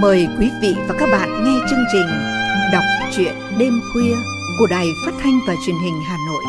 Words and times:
Mời 0.00 0.28
quý 0.38 0.50
vị 0.62 0.74
và 0.88 0.94
các 0.98 1.08
bạn 1.12 1.44
nghe 1.44 1.66
chương 1.70 1.84
trình 1.92 2.06
Đọc 2.72 2.82
truyện 3.16 3.34
đêm 3.58 3.80
khuya 3.92 4.14
của 4.58 4.66
Đài 4.70 4.86
Phát 5.06 5.12
thanh 5.20 5.40
và 5.46 5.54
Truyền 5.66 5.76
hình 5.84 5.94
Hà 6.06 6.16
Nội. 6.26 6.44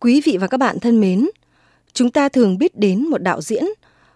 Quý 0.00 0.22
vị 0.24 0.36
và 0.40 0.46
các 0.46 0.56
bạn 0.56 0.80
thân 0.80 1.00
mến, 1.00 1.28
chúng 1.92 2.10
ta 2.10 2.28
thường 2.28 2.58
biết 2.58 2.78
đến 2.78 3.06
một 3.06 3.22
đạo 3.22 3.40
diễn, 3.40 3.64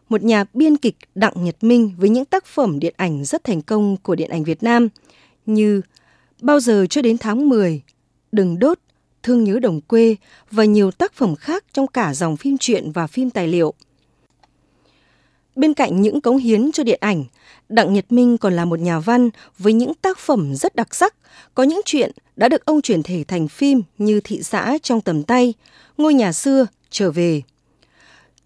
một 0.08 0.22
nhà 0.22 0.44
biên 0.54 0.76
kịch 0.76 0.96
Đặng 1.14 1.44
Nhật 1.44 1.56
Minh 1.60 1.94
với 1.98 2.08
những 2.08 2.24
tác 2.24 2.46
phẩm 2.46 2.78
điện 2.78 2.94
ảnh 2.96 3.24
rất 3.24 3.44
thành 3.44 3.62
công 3.62 3.96
của 3.96 4.14
điện 4.14 4.30
ảnh 4.30 4.44
Việt 4.44 4.62
Nam 4.62 4.88
như 5.46 5.80
Bao 6.40 6.60
giờ 6.60 6.86
cho 6.90 7.02
đến 7.02 7.18
tháng 7.18 7.48
10, 7.48 7.82
Đừng 8.32 8.58
đốt, 8.58 8.78
Thương 9.22 9.44
nhớ 9.44 9.58
đồng 9.58 9.80
quê 9.80 10.16
và 10.50 10.64
nhiều 10.64 10.90
tác 10.90 11.12
phẩm 11.12 11.36
khác 11.36 11.64
trong 11.72 11.86
cả 11.86 12.14
dòng 12.14 12.36
phim 12.36 12.58
truyện 12.58 12.92
và 12.92 13.06
phim 13.06 13.30
tài 13.30 13.48
liệu. 13.48 13.74
Bên 15.60 15.74
cạnh 15.74 16.00
những 16.00 16.20
cống 16.20 16.36
hiến 16.36 16.72
cho 16.72 16.84
điện 16.84 16.98
ảnh, 17.00 17.24
Đặng 17.68 17.92
Nhật 17.94 18.12
Minh 18.12 18.38
còn 18.38 18.56
là 18.56 18.64
một 18.64 18.80
nhà 18.80 18.98
văn 18.98 19.30
với 19.58 19.72
những 19.72 19.94
tác 19.94 20.18
phẩm 20.18 20.54
rất 20.54 20.76
đặc 20.76 20.94
sắc, 20.94 21.14
có 21.54 21.62
những 21.62 21.80
chuyện 21.84 22.10
đã 22.36 22.48
được 22.48 22.64
ông 22.64 22.82
chuyển 22.82 23.02
thể 23.02 23.24
thành 23.28 23.48
phim 23.48 23.82
như 23.98 24.20
Thị 24.24 24.42
xã 24.42 24.78
trong 24.82 25.00
tầm 25.00 25.22
tay, 25.22 25.54
Ngôi 25.98 26.14
nhà 26.14 26.32
xưa, 26.32 26.66
Trở 26.90 27.10
về. 27.10 27.42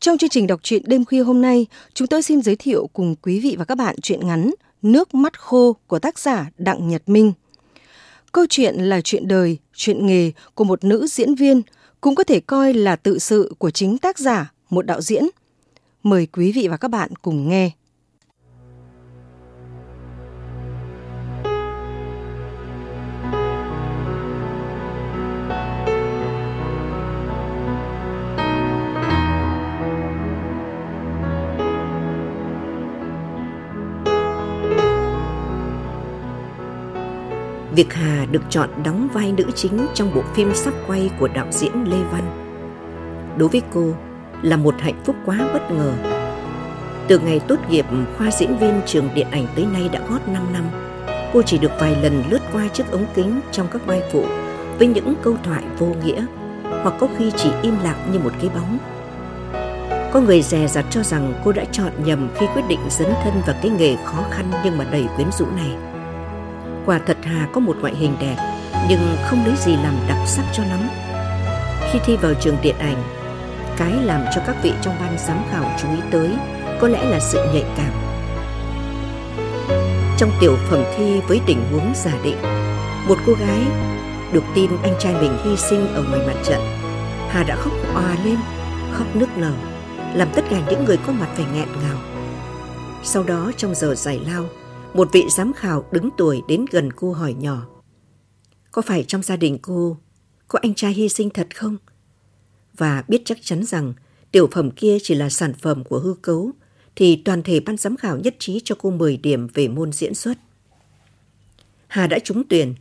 Trong 0.00 0.18
chương 0.18 0.30
trình 0.30 0.46
đọc 0.46 0.60
truyện 0.62 0.82
đêm 0.86 1.04
khuya 1.04 1.20
hôm 1.20 1.42
nay, 1.42 1.66
chúng 1.94 2.08
tôi 2.08 2.22
xin 2.22 2.42
giới 2.42 2.56
thiệu 2.56 2.88
cùng 2.92 3.14
quý 3.22 3.40
vị 3.40 3.56
và 3.58 3.64
các 3.64 3.74
bạn 3.74 3.96
truyện 4.02 4.26
ngắn 4.26 4.50
Nước 4.82 5.14
mắt 5.14 5.40
khô 5.40 5.76
của 5.86 5.98
tác 5.98 6.18
giả 6.18 6.50
Đặng 6.58 6.88
Nhật 6.88 7.02
Minh. 7.06 7.32
Câu 8.32 8.46
chuyện 8.50 8.74
là 8.74 9.00
chuyện 9.00 9.28
đời, 9.28 9.58
chuyện 9.74 10.06
nghề 10.06 10.32
của 10.54 10.64
một 10.64 10.84
nữ 10.84 11.06
diễn 11.06 11.34
viên, 11.34 11.62
cũng 12.00 12.14
có 12.14 12.24
thể 12.24 12.40
coi 12.40 12.72
là 12.72 12.96
tự 12.96 13.18
sự 13.18 13.54
của 13.58 13.70
chính 13.70 13.98
tác 13.98 14.18
giả, 14.18 14.52
một 14.70 14.86
đạo 14.86 15.00
diễn. 15.00 15.24
Mời 16.04 16.26
quý 16.32 16.52
vị 16.52 16.68
và 16.70 16.76
các 16.76 16.90
bạn 16.90 17.10
cùng 17.22 17.48
nghe. 17.48 17.70
Việc 37.76 37.92
Hà 37.92 38.26
được 38.30 38.42
chọn 38.50 38.70
đóng 38.84 39.08
vai 39.12 39.32
nữ 39.32 39.50
chính 39.54 39.86
trong 39.94 40.14
bộ 40.14 40.22
phim 40.34 40.54
sắp 40.54 40.74
quay 40.86 41.10
của 41.20 41.28
đạo 41.28 41.46
diễn 41.50 41.72
Lê 41.84 42.02
Văn. 42.12 42.24
Đối 43.38 43.48
với 43.48 43.62
cô 43.72 43.94
là 44.44 44.56
một 44.56 44.74
hạnh 44.80 45.00
phúc 45.04 45.16
quá 45.26 45.38
bất 45.52 45.70
ngờ. 45.70 45.92
Từ 47.08 47.18
ngày 47.18 47.40
tốt 47.48 47.56
nghiệp 47.68 47.86
khoa 48.18 48.30
diễn 48.30 48.58
viên 48.58 48.80
trường 48.86 49.08
điện 49.14 49.26
ảnh 49.30 49.46
tới 49.56 49.66
nay 49.72 49.88
đã 49.92 50.00
gót 50.08 50.28
5 50.28 50.52
năm, 50.52 50.64
cô 51.32 51.42
chỉ 51.42 51.58
được 51.58 51.72
vài 51.80 51.96
lần 52.02 52.22
lướt 52.30 52.40
qua 52.52 52.68
chiếc 52.68 52.90
ống 52.90 53.06
kính 53.14 53.40
trong 53.52 53.66
các 53.72 53.86
vai 53.86 54.02
phụ 54.12 54.24
với 54.78 54.86
những 54.86 55.14
câu 55.22 55.36
thoại 55.42 55.62
vô 55.78 55.86
nghĩa 55.86 56.26
hoặc 56.82 56.94
có 57.00 57.08
khi 57.18 57.32
chỉ 57.36 57.50
im 57.62 57.74
lặng 57.82 58.08
như 58.12 58.18
một 58.18 58.32
cái 58.40 58.50
bóng. 58.54 58.78
Có 60.12 60.20
người 60.20 60.42
dè 60.42 60.66
dặt 60.66 60.84
cho 60.90 61.02
rằng 61.02 61.34
cô 61.44 61.52
đã 61.52 61.64
chọn 61.72 61.92
nhầm 62.04 62.28
khi 62.34 62.46
quyết 62.54 62.62
định 62.68 62.80
dấn 62.90 63.08
thân 63.24 63.42
vào 63.46 63.56
cái 63.62 63.70
nghề 63.70 63.96
khó 64.04 64.24
khăn 64.30 64.50
nhưng 64.64 64.78
mà 64.78 64.84
đầy 64.84 65.06
quyến 65.16 65.28
rũ 65.32 65.46
này. 65.56 65.70
Quả 66.86 67.00
thật 67.06 67.16
Hà 67.22 67.48
có 67.52 67.60
một 67.60 67.76
ngoại 67.80 67.94
hình 67.94 68.16
đẹp 68.20 68.36
nhưng 68.88 69.00
không 69.24 69.44
lấy 69.46 69.54
gì 69.56 69.76
làm 69.76 69.94
đặc 70.08 70.18
sắc 70.26 70.44
cho 70.52 70.62
lắm. 70.62 70.88
Khi 71.92 71.98
thi 72.04 72.16
vào 72.16 72.34
trường 72.34 72.56
điện 72.62 72.76
ảnh, 72.78 73.23
cái 73.76 73.92
làm 73.92 74.24
cho 74.34 74.42
các 74.46 74.56
vị 74.62 74.72
trong 74.82 74.94
ban 75.00 75.16
giám 75.18 75.44
khảo 75.50 75.76
chú 75.82 75.88
ý 75.88 76.00
tới 76.10 76.30
có 76.80 76.88
lẽ 76.88 77.04
là 77.04 77.20
sự 77.20 77.38
nhạy 77.52 77.64
cảm. 77.76 77.92
Trong 80.18 80.30
tiểu 80.40 80.56
phẩm 80.70 80.82
thi 80.96 81.20
với 81.28 81.40
tình 81.46 81.58
huống 81.72 81.92
giả 81.94 82.18
định, 82.24 82.36
một 83.08 83.18
cô 83.26 83.32
gái 83.32 83.60
được 84.32 84.44
tin 84.54 84.70
anh 84.82 84.94
trai 85.00 85.14
mình 85.14 85.38
hy 85.44 85.56
sinh 85.56 85.86
ở 85.94 86.04
ngoài 86.08 86.26
mặt 86.26 86.42
trận. 86.44 86.60
Hà 87.28 87.44
đã 87.48 87.56
khóc 87.56 87.72
òa 87.94 88.16
lên, 88.24 88.36
khóc 88.92 89.16
nức 89.16 89.28
nở, 89.36 89.52
làm 90.14 90.28
tất 90.34 90.44
cả 90.50 90.62
những 90.70 90.84
người 90.84 90.96
có 91.06 91.12
mặt 91.12 91.28
phải 91.36 91.46
nghẹn 91.54 91.68
ngào. 91.82 91.98
Sau 93.02 93.22
đó 93.22 93.52
trong 93.56 93.74
giờ 93.74 93.94
giải 93.94 94.20
lao, 94.26 94.44
một 94.94 95.08
vị 95.12 95.24
giám 95.30 95.52
khảo 95.52 95.84
đứng 95.90 96.10
tuổi 96.16 96.42
đến 96.48 96.64
gần 96.70 96.92
cô 96.92 97.12
hỏi 97.12 97.34
nhỏ. 97.34 97.66
Có 98.70 98.82
phải 98.82 99.04
trong 99.08 99.22
gia 99.22 99.36
đình 99.36 99.58
cô 99.62 99.96
có 100.48 100.58
anh 100.62 100.74
trai 100.74 100.92
hy 100.92 101.08
sinh 101.08 101.30
thật 101.30 101.46
không? 101.56 101.76
Và 102.76 103.04
biết 103.08 103.22
chắc 103.24 103.38
chắn 103.42 103.64
rằng 103.64 103.92
tiểu 104.32 104.48
phẩm 104.52 104.70
kia 104.70 104.98
chỉ 105.02 105.14
là 105.14 105.28
sản 105.28 105.54
phẩm 105.54 105.84
của 105.84 105.98
hư 105.98 106.14
cấu, 106.14 106.52
thì 106.96 107.22
toàn 107.24 107.42
thể 107.42 107.60
ban 107.60 107.76
giám 107.76 107.96
khảo 107.96 108.18
nhất 108.18 108.36
trí 108.38 108.60
cho 108.64 108.74
cô 108.78 108.90
10 108.90 109.16
điểm 109.16 109.46
về 109.54 109.68
môn 109.68 109.92
diễn 109.92 110.14
xuất. 110.14 110.38
Hà 111.86 112.06
đã 112.06 112.18
trúng 112.18 112.42
tuyển. 112.48 112.74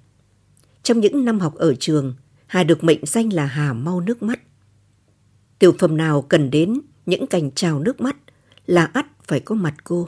Trong 0.84 1.00
những 1.00 1.26
năm 1.26 1.40
học 1.40 1.56
ở 1.56 1.76
trường, 1.80 2.16
Hà 2.48 2.64
được 2.64 2.84
mệnh 2.84 3.06
danh 3.06 3.34
là 3.34 3.46
Hà 3.46 3.74
mau 3.74 4.02
nước 4.02 4.24
mắt. 4.24 4.40
Tiểu 5.60 5.74
phẩm 5.80 5.98
nào 5.98 6.22
cần 6.22 6.52
đến 6.52 6.82
những 7.06 7.28
cảnh 7.28 7.52
trào 7.52 7.80
nước 7.80 8.02
mắt 8.02 8.16
là 8.66 8.86
ắt 8.86 9.06
phải 9.24 9.40
có 9.40 9.56
mặt 9.56 9.84
cô. 9.84 10.08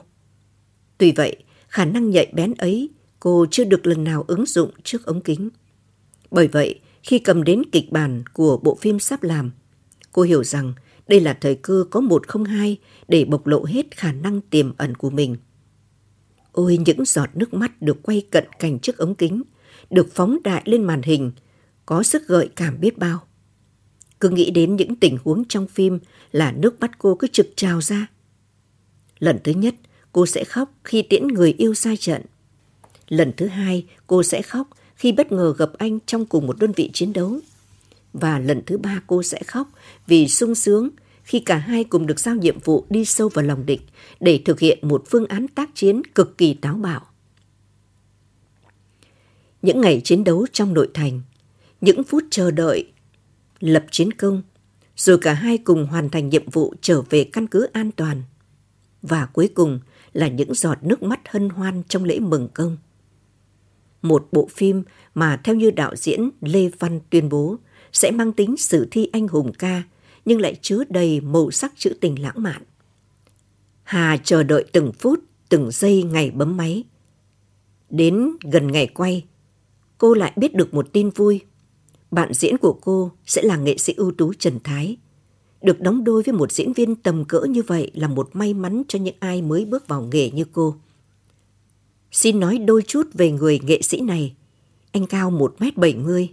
Tuy 0.97 1.11
vậy, 1.11 1.43
khả 1.67 1.85
năng 1.85 2.09
nhạy 2.09 2.31
bén 2.33 2.53
ấy 2.53 2.89
cô 3.19 3.45
chưa 3.51 3.63
được 3.63 3.87
lần 3.87 4.03
nào 4.03 4.25
ứng 4.27 4.45
dụng 4.45 4.71
trước 4.83 5.05
ống 5.05 5.21
kính. 5.21 5.49
Bởi 6.31 6.47
vậy, 6.47 6.79
khi 7.03 7.19
cầm 7.19 7.43
đến 7.43 7.61
kịch 7.71 7.91
bản 7.91 8.23
của 8.33 8.57
bộ 8.57 8.75
phim 8.75 8.99
sắp 8.99 9.23
làm, 9.23 9.51
cô 10.15 10.21
hiểu 10.21 10.43
rằng 10.43 10.73
đây 11.07 11.19
là 11.19 11.37
thời 11.41 11.55
cơ 11.55 11.85
có 11.89 11.99
một 12.01 12.27
không 12.27 12.43
hai 12.43 12.77
để 13.07 13.25
bộc 13.25 13.47
lộ 13.47 13.65
hết 13.65 13.97
khả 13.97 14.11
năng 14.11 14.41
tiềm 14.41 14.77
ẩn 14.77 14.95
của 14.95 15.09
mình. 15.09 15.37
Ôi 16.51 16.77
những 16.85 17.05
giọt 17.05 17.29
nước 17.33 17.53
mắt 17.53 17.81
được 17.81 18.03
quay 18.03 18.27
cận 18.31 18.43
cảnh 18.59 18.79
trước 18.79 18.97
ống 18.97 19.15
kính, 19.15 19.41
được 19.89 20.07
phóng 20.13 20.37
đại 20.43 20.61
lên 20.65 20.83
màn 20.83 21.01
hình, 21.01 21.31
có 21.85 22.03
sức 22.03 22.27
gợi 22.27 22.49
cảm 22.55 22.79
biết 22.79 22.97
bao. 22.97 23.23
Cứ 24.19 24.29
nghĩ 24.29 24.51
đến 24.51 24.75
những 24.75 24.95
tình 24.95 25.17
huống 25.23 25.45
trong 25.45 25.67
phim 25.67 25.99
là 26.31 26.51
nước 26.51 26.79
mắt 26.79 26.91
cô 26.97 27.15
cứ 27.15 27.27
trực 27.27 27.47
trào 27.55 27.81
ra. 27.81 28.07
Lần 29.19 29.39
thứ 29.43 29.51
nhất, 29.51 29.75
cô 30.11 30.25
sẽ 30.25 30.43
khóc 30.43 30.71
khi 30.83 31.01
tiễn 31.01 31.27
người 31.27 31.55
yêu 31.57 31.73
sai 31.73 31.97
trận. 31.97 32.21
Lần 33.07 33.31
thứ 33.37 33.47
hai, 33.47 33.85
cô 34.07 34.23
sẽ 34.23 34.41
khóc 34.41 34.67
khi 34.95 35.11
bất 35.11 35.31
ngờ 35.31 35.53
gặp 35.57 35.69
anh 35.77 35.99
trong 36.05 36.25
cùng 36.25 36.47
một 36.47 36.59
đơn 36.59 36.71
vị 36.71 36.89
chiến 36.93 37.13
đấu. 37.13 37.39
Và 38.19 38.39
lần 38.39 38.61
thứ 38.65 38.77
ba 38.77 39.01
cô 39.07 39.23
sẽ 39.23 39.43
khóc 39.47 39.69
vì 40.07 40.27
sung 40.27 40.55
sướng 40.55 40.89
khi 41.23 41.39
cả 41.39 41.57
hai 41.57 41.83
cùng 41.83 42.07
được 42.07 42.19
giao 42.19 42.35
nhiệm 42.35 42.59
vụ 42.59 42.85
đi 42.89 43.05
sâu 43.05 43.29
vào 43.29 43.45
lòng 43.45 43.65
địch 43.65 43.81
để 44.19 44.41
thực 44.45 44.59
hiện 44.59 44.79
một 44.81 45.03
phương 45.09 45.25
án 45.25 45.47
tác 45.47 45.69
chiến 45.73 46.01
cực 46.15 46.37
kỳ 46.37 46.53
táo 46.53 46.75
bạo. 46.75 47.01
Những 49.61 49.81
ngày 49.81 50.01
chiến 50.03 50.23
đấu 50.23 50.45
trong 50.51 50.73
nội 50.73 50.89
thành, 50.93 51.21
những 51.81 52.03
phút 52.03 52.23
chờ 52.29 52.51
đợi, 52.51 52.91
lập 53.59 53.85
chiến 53.91 54.11
công, 54.13 54.41
rồi 54.95 55.17
cả 55.21 55.33
hai 55.33 55.57
cùng 55.57 55.87
hoàn 55.87 56.09
thành 56.09 56.29
nhiệm 56.29 56.49
vụ 56.49 56.73
trở 56.81 57.01
về 57.01 57.29
căn 57.33 57.47
cứ 57.47 57.67
an 57.73 57.91
toàn. 57.91 58.23
Và 59.01 59.25
cuối 59.25 59.49
cùng 59.55 59.79
là 60.13 60.27
những 60.27 60.53
giọt 60.53 60.77
nước 60.81 61.03
mắt 61.03 61.19
hân 61.29 61.49
hoan 61.49 61.83
trong 61.87 62.03
lễ 62.03 62.19
mừng 62.19 62.49
công. 62.53 62.77
Một 64.01 64.27
bộ 64.31 64.49
phim 64.51 64.83
mà 65.15 65.41
theo 65.43 65.55
như 65.55 65.71
đạo 65.71 65.95
diễn 65.95 66.29
Lê 66.41 66.69
Văn 66.79 66.99
tuyên 67.09 67.29
bố 67.29 67.57
sẽ 67.95 68.11
mang 68.11 68.31
tính 68.31 68.57
sử 68.57 68.87
thi 68.91 69.09
anh 69.11 69.27
hùng 69.27 69.51
ca 69.59 69.83
nhưng 70.25 70.41
lại 70.41 70.55
chứa 70.61 70.83
đầy 70.89 71.21
màu 71.21 71.51
sắc 71.51 71.73
trữ 71.77 71.89
tình 72.01 72.21
lãng 72.21 72.43
mạn. 72.43 72.61
Hà 73.83 74.17
chờ 74.23 74.43
đợi 74.43 74.65
từng 74.71 74.91
phút, 74.99 75.19
từng 75.49 75.71
giây 75.71 76.03
ngày 76.03 76.31
bấm 76.31 76.57
máy. 76.57 76.83
Đến 77.89 78.31
gần 78.51 78.71
ngày 78.71 78.87
quay, 78.87 79.25
cô 79.97 80.13
lại 80.13 80.33
biết 80.35 80.55
được 80.55 80.73
một 80.73 80.93
tin 80.93 81.09
vui. 81.09 81.41
Bạn 82.11 82.33
diễn 82.33 82.57
của 82.57 82.73
cô 82.81 83.11
sẽ 83.25 83.41
là 83.41 83.57
nghệ 83.57 83.77
sĩ 83.77 83.93
ưu 83.97 84.11
tú 84.11 84.33
Trần 84.33 84.59
Thái. 84.63 84.97
Được 85.61 85.81
đóng 85.81 86.03
đôi 86.03 86.23
với 86.23 86.33
một 86.33 86.51
diễn 86.51 86.73
viên 86.73 86.95
tầm 86.95 87.25
cỡ 87.25 87.39
như 87.39 87.61
vậy 87.61 87.91
là 87.93 88.07
một 88.07 88.29
may 88.33 88.53
mắn 88.53 88.83
cho 88.87 88.99
những 88.99 89.15
ai 89.19 89.41
mới 89.41 89.65
bước 89.65 89.87
vào 89.87 90.07
nghề 90.11 90.29
như 90.29 90.45
cô. 90.51 90.75
Xin 92.11 92.39
nói 92.39 92.57
đôi 92.57 92.81
chút 92.81 93.09
về 93.13 93.31
người 93.31 93.59
nghệ 93.63 93.81
sĩ 93.81 94.01
này. 94.01 94.35
Anh 94.91 95.07
cao 95.07 95.31
1m70, 95.31 96.27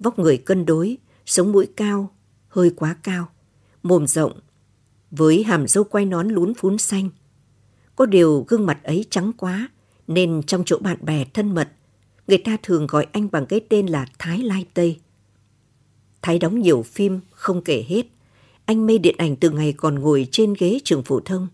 vóc 0.00 0.18
người 0.18 0.36
cân 0.38 0.66
đối, 0.66 0.98
sống 1.26 1.52
mũi 1.52 1.66
cao, 1.76 2.10
hơi 2.48 2.70
quá 2.76 2.96
cao, 3.02 3.28
mồm 3.82 4.06
rộng, 4.06 4.40
với 5.10 5.42
hàm 5.42 5.66
râu 5.66 5.84
quay 5.84 6.04
nón 6.04 6.28
lún 6.28 6.54
phún 6.54 6.78
xanh. 6.78 7.10
Có 7.96 8.06
điều 8.06 8.44
gương 8.48 8.66
mặt 8.66 8.84
ấy 8.84 9.04
trắng 9.10 9.32
quá, 9.36 9.68
nên 10.06 10.42
trong 10.46 10.62
chỗ 10.66 10.78
bạn 10.78 10.98
bè 11.02 11.24
thân 11.24 11.54
mật, 11.54 11.68
người 12.26 12.38
ta 12.38 12.56
thường 12.62 12.86
gọi 12.86 13.06
anh 13.12 13.28
bằng 13.32 13.46
cái 13.46 13.60
tên 13.68 13.86
là 13.86 14.06
Thái 14.18 14.38
Lai 14.38 14.66
Tây. 14.74 15.00
Thái 16.22 16.38
đóng 16.38 16.60
nhiều 16.60 16.82
phim 16.82 17.20
không 17.30 17.62
kể 17.64 17.84
hết, 17.88 18.06
anh 18.64 18.86
mê 18.86 18.98
điện 18.98 19.14
ảnh 19.18 19.36
từ 19.36 19.50
ngày 19.50 19.72
còn 19.72 19.94
ngồi 19.98 20.28
trên 20.30 20.54
ghế 20.58 20.78
trường 20.84 21.02
phổ 21.02 21.20
thông. 21.20 21.48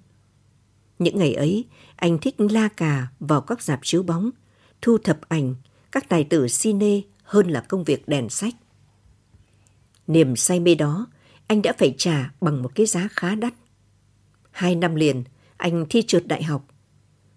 Những 0.98 1.18
ngày 1.18 1.34
ấy, 1.34 1.64
anh 1.96 2.18
thích 2.18 2.34
la 2.38 2.68
cà 2.68 3.08
vào 3.20 3.40
các 3.40 3.62
dạp 3.62 3.80
chiếu 3.82 4.02
bóng, 4.02 4.30
thu 4.82 4.98
thập 4.98 5.20
ảnh, 5.28 5.54
các 5.92 6.08
tài 6.08 6.24
tử 6.24 6.46
cine 6.58 7.00
hơn 7.26 7.48
là 7.48 7.60
công 7.60 7.84
việc 7.84 8.08
đèn 8.08 8.28
sách. 8.28 8.54
Niềm 10.06 10.36
say 10.36 10.60
mê 10.60 10.74
đó, 10.74 11.06
anh 11.46 11.62
đã 11.62 11.72
phải 11.78 11.94
trả 11.98 12.30
bằng 12.40 12.62
một 12.62 12.74
cái 12.74 12.86
giá 12.86 13.08
khá 13.12 13.34
đắt. 13.34 13.54
Hai 14.50 14.74
năm 14.74 14.94
liền, 14.94 15.24
anh 15.56 15.86
thi 15.90 16.02
trượt 16.02 16.26
đại 16.26 16.42
học. 16.42 16.66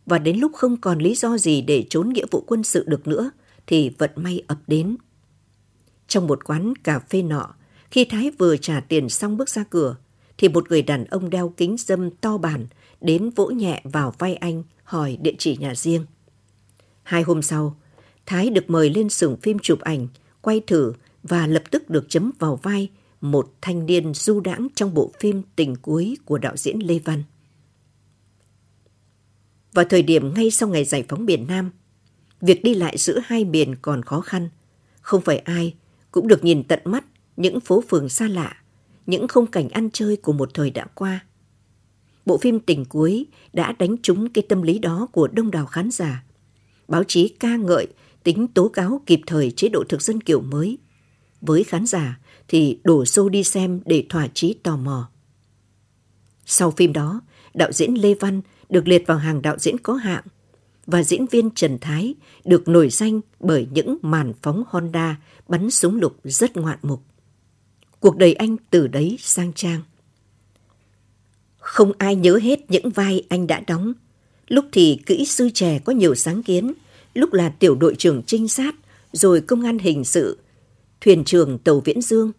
Và 0.06 0.20
đến 0.20 0.38
lúc 0.38 0.52
không 0.56 0.78
còn 0.78 1.00
lý 1.00 1.16
do 1.16 1.38
gì 1.38 1.62
để 1.62 1.86
trốn 1.90 2.10
nghĩa 2.10 2.26
vụ 2.32 2.44
quân 2.48 2.64
sự 2.64 2.84
được 2.88 3.08
nữa, 3.08 3.32
thì 3.68 3.90
vận 3.98 4.12
may 4.16 4.44
ập 4.48 4.58
đến. 4.68 4.98
Trong 6.08 6.28
một 6.28 6.44
quán 6.44 6.74
cà 6.84 7.00
phê 7.00 7.22
nọ, 7.22 7.56
khi 7.92 8.06
Thái 8.06 8.32
vừa 8.32 8.58
trả 8.58 8.80
tiền 8.80 9.10
xong 9.10 9.38
bước 9.38 9.50
ra 9.50 9.64
cửa, 9.70 9.96
thì 10.38 10.50
một 10.50 10.70
người 10.70 10.82
đàn 10.82 11.06
ông 11.06 11.30
đeo 11.30 11.54
kính 11.58 11.76
dâm 11.80 12.12
to 12.12 12.38
bản 12.38 12.68
đến 13.02 13.30
vỗ 13.30 13.48
nhẹ 13.48 13.82
vào 13.84 14.14
vai 14.18 14.36
anh 14.36 14.64
hỏi 14.84 15.18
địa 15.22 15.34
chỉ 15.38 15.58
nhà 15.58 15.76
riêng. 15.76 16.06
Hai 17.04 17.22
hôm 17.22 17.42
sau, 17.42 17.78
Thái 18.30 18.50
được 18.50 18.70
mời 18.70 18.90
lên 18.90 19.10
xưởng 19.10 19.38
phim 19.38 19.60
chụp 19.60 19.80
ảnh, 19.80 20.08
quay 20.42 20.62
thử 20.68 20.94
và 21.24 21.48
lập 21.48 21.64
tức 21.72 21.90
được 21.90 22.06
chấm 22.10 22.32
vào 22.40 22.56
vai 22.56 22.90
một 23.22 23.54
thanh 23.62 23.86
niên 23.86 24.14
du 24.14 24.40
đãng 24.40 24.68
trong 24.76 24.94
bộ 24.94 25.12
phim 25.20 25.42
Tình 25.56 25.76
cuối 25.76 26.18
của 26.26 26.38
đạo 26.38 26.58
diễn 26.58 26.80
Lê 26.80 27.00
Văn. 27.00 27.24
Vào 29.74 29.86
thời 29.86 30.02
điểm 30.02 30.34
ngay 30.34 30.52
sau 30.52 30.70
ngày 30.70 30.86
giải 30.86 31.04
phóng 31.10 31.26
miền 31.26 31.48
Nam, 31.48 31.72
việc 32.42 32.64
đi 32.64 32.74
lại 32.74 32.98
giữa 32.98 33.20
hai 33.26 33.46
miền 33.46 33.76
còn 33.82 34.04
khó 34.04 34.22
khăn. 34.22 34.50
Không 35.02 35.22
phải 35.22 35.38
ai 35.38 35.76
cũng 36.12 36.28
được 36.28 36.44
nhìn 36.44 36.64
tận 36.64 36.80
mắt 36.84 37.06
những 37.38 37.60
phố 37.60 37.84
phường 37.90 38.10
xa 38.10 38.28
lạ, 38.28 38.58
những 39.06 39.28
không 39.28 39.48
cảnh 39.48 39.70
ăn 39.70 39.90
chơi 39.94 40.18
của 40.18 40.34
một 40.34 40.54
thời 40.54 40.70
đã 40.70 40.86
qua. 40.96 41.26
Bộ 42.26 42.38
phim 42.38 42.60
Tình 42.60 42.86
Cuối 42.86 43.26
đã 43.54 43.72
đánh 43.72 43.96
trúng 44.02 44.30
cái 44.30 44.42
tâm 44.50 44.62
lý 44.62 44.80
đó 44.80 45.08
của 45.12 45.28
đông 45.28 45.52
đảo 45.52 45.66
khán 45.66 45.92
giả. 45.92 46.24
Báo 46.88 47.04
chí 47.04 47.28
ca 47.28 47.56
ngợi 47.56 47.88
tính 48.24 48.48
tố 48.48 48.68
cáo 48.70 49.02
kịp 49.06 49.22
thời 49.28 49.52
chế 49.52 49.70
độ 49.70 49.84
thực 49.90 50.02
dân 50.02 50.22
kiểu 50.22 50.42
mới. 50.42 50.78
Với 51.42 51.64
khán 51.64 51.86
giả 51.86 52.20
thì 52.48 52.80
đổ 52.84 53.06
xô 53.06 53.30
đi 53.30 53.44
xem 53.44 53.82
để 53.86 54.06
thỏa 54.10 54.28
chí 54.34 54.54
tò 54.64 54.78
mò. 54.78 55.10
Sau 56.46 56.72
phim 56.72 56.94
đó, 56.94 57.22
đạo 57.54 57.72
diễn 57.72 57.94
Lê 57.94 58.14
Văn 58.14 58.42
được 58.70 58.88
liệt 58.88 59.04
vào 59.08 59.18
hàng 59.18 59.42
đạo 59.42 59.56
diễn 59.60 59.78
có 59.78 59.94
hạng 59.94 60.24
và 60.86 61.04
diễn 61.04 61.26
viên 61.26 61.50
Trần 61.52 61.78
Thái 61.82 62.16
được 62.46 62.68
nổi 62.68 62.90
danh 62.90 63.22
bởi 63.40 63.68
những 63.72 63.98
màn 64.02 64.34
phóng 64.42 64.64
Honda 64.68 65.18
bắn 65.48 65.72
súng 65.72 65.96
lục 65.96 66.20
rất 66.24 66.58
ngoạn 66.58 66.80
mục. 66.82 67.04
Cuộc 68.00 68.18
đời 68.18 68.34
anh 68.34 68.56
từ 68.70 68.88
đấy 68.88 69.18
sang 69.20 69.54
trang. 69.54 69.82
Không 71.58 71.92
ai 71.98 72.16
nhớ 72.16 72.40
hết 72.44 72.72
những 72.72 72.90
vai 72.90 73.26
anh 73.30 73.48
đã 73.48 73.62
đóng. 73.68 73.94
Lúc 74.48 74.66
thì 74.72 75.00
kỹ 75.06 75.26
sư 75.26 75.50
trẻ 75.54 75.80
có 75.80 75.94
nhiều 75.94 76.16
sáng 76.16 76.44
kiến, 76.44 76.74
lúc 77.20 77.34
là 77.34 77.50
tiểu 77.50 77.76
đội 77.76 77.96
trưởng 77.96 78.24
trinh 78.26 78.48
sát, 78.48 78.76
rồi 79.12 79.42
công 79.42 79.62
an 79.62 79.80
hình 79.80 80.04
sự, 80.04 80.38
thuyền 81.02 81.24
trưởng 81.24 81.58
tàu 81.58 81.80
Viễn 81.80 82.02
Dương. 82.02 82.32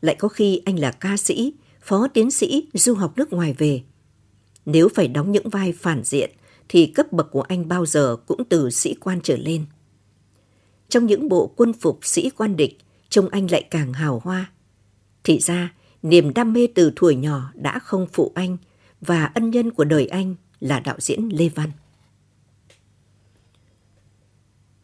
Lại 0.00 0.16
có 0.18 0.28
khi 0.28 0.60
anh 0.64 0.78
là 0.78 0.90
ca 0.90 1.16
sĩ, 1.16 1.52
phó 1.82 2.08
tiến 2.08 2.30
sĩ 2.30 2.68
du 2.72 2.94
học 2.94 3.12
nước 3.16 3.32
ngoài 3.32 3.54
về. 3.58 3.82
Nếu 4.66 4.88
phải 4.88 5.08
đóng 5.08 5.32
những 5.32 5.48
vai 5.48 5.72
phản 5.72 6.02
diện, 6.04 6.30
thì 6.68 6.86
cấp 6.86 7.12
bậc 7.12 7.30
của 7.30 7.42
anh 7.42 7.68
bao 7.68 7.86
giờ 7.86 8.16
cũng 8.26 8.44
từ 8.44 8.70
sĩ 8.70 8.94
quan 8.94 9.20
trở 9.22 9.36
lên. 9.36 9.64
Trong 10.88 11.06
những 11.06 11.28
bộ 11.28 11.52
quân 11.56 11.72
phục 11.72 11.98
sĩ 12.02 12.30
quan 12.30 12.56
địch, 12.56 12.78
trông 13.08 13.28
anh 13.28 13.50
lại 13.50 13.62
càng 13.70 13.92
hào 13.92 14.20
hoa. 14.24 14.50
Thì 15.24 15.38
ra, 15.38 15.74
niềm 16.02 16.34
đam 16.34 16.52
mê 16.52 16.66
từ 16.74 16.92
tuổi 16.96 17.14
nhỏ 17.14 17.52
đã 17.54 17.78
không 17.78 18.06
phụ 18.12 18.32
anh 18.34 18.56
và 19.00 19.24
ân 19.24 19.50
nhân 19.50 19.70
của 19.70 19.84
đời 19.84 20.06
anh 20.06 20.34
là 20.60 20.80
đạo 20.80 20.96
diễn 20.98 21.28
Lê 21.32 21.48
Văn. 21.48 21.70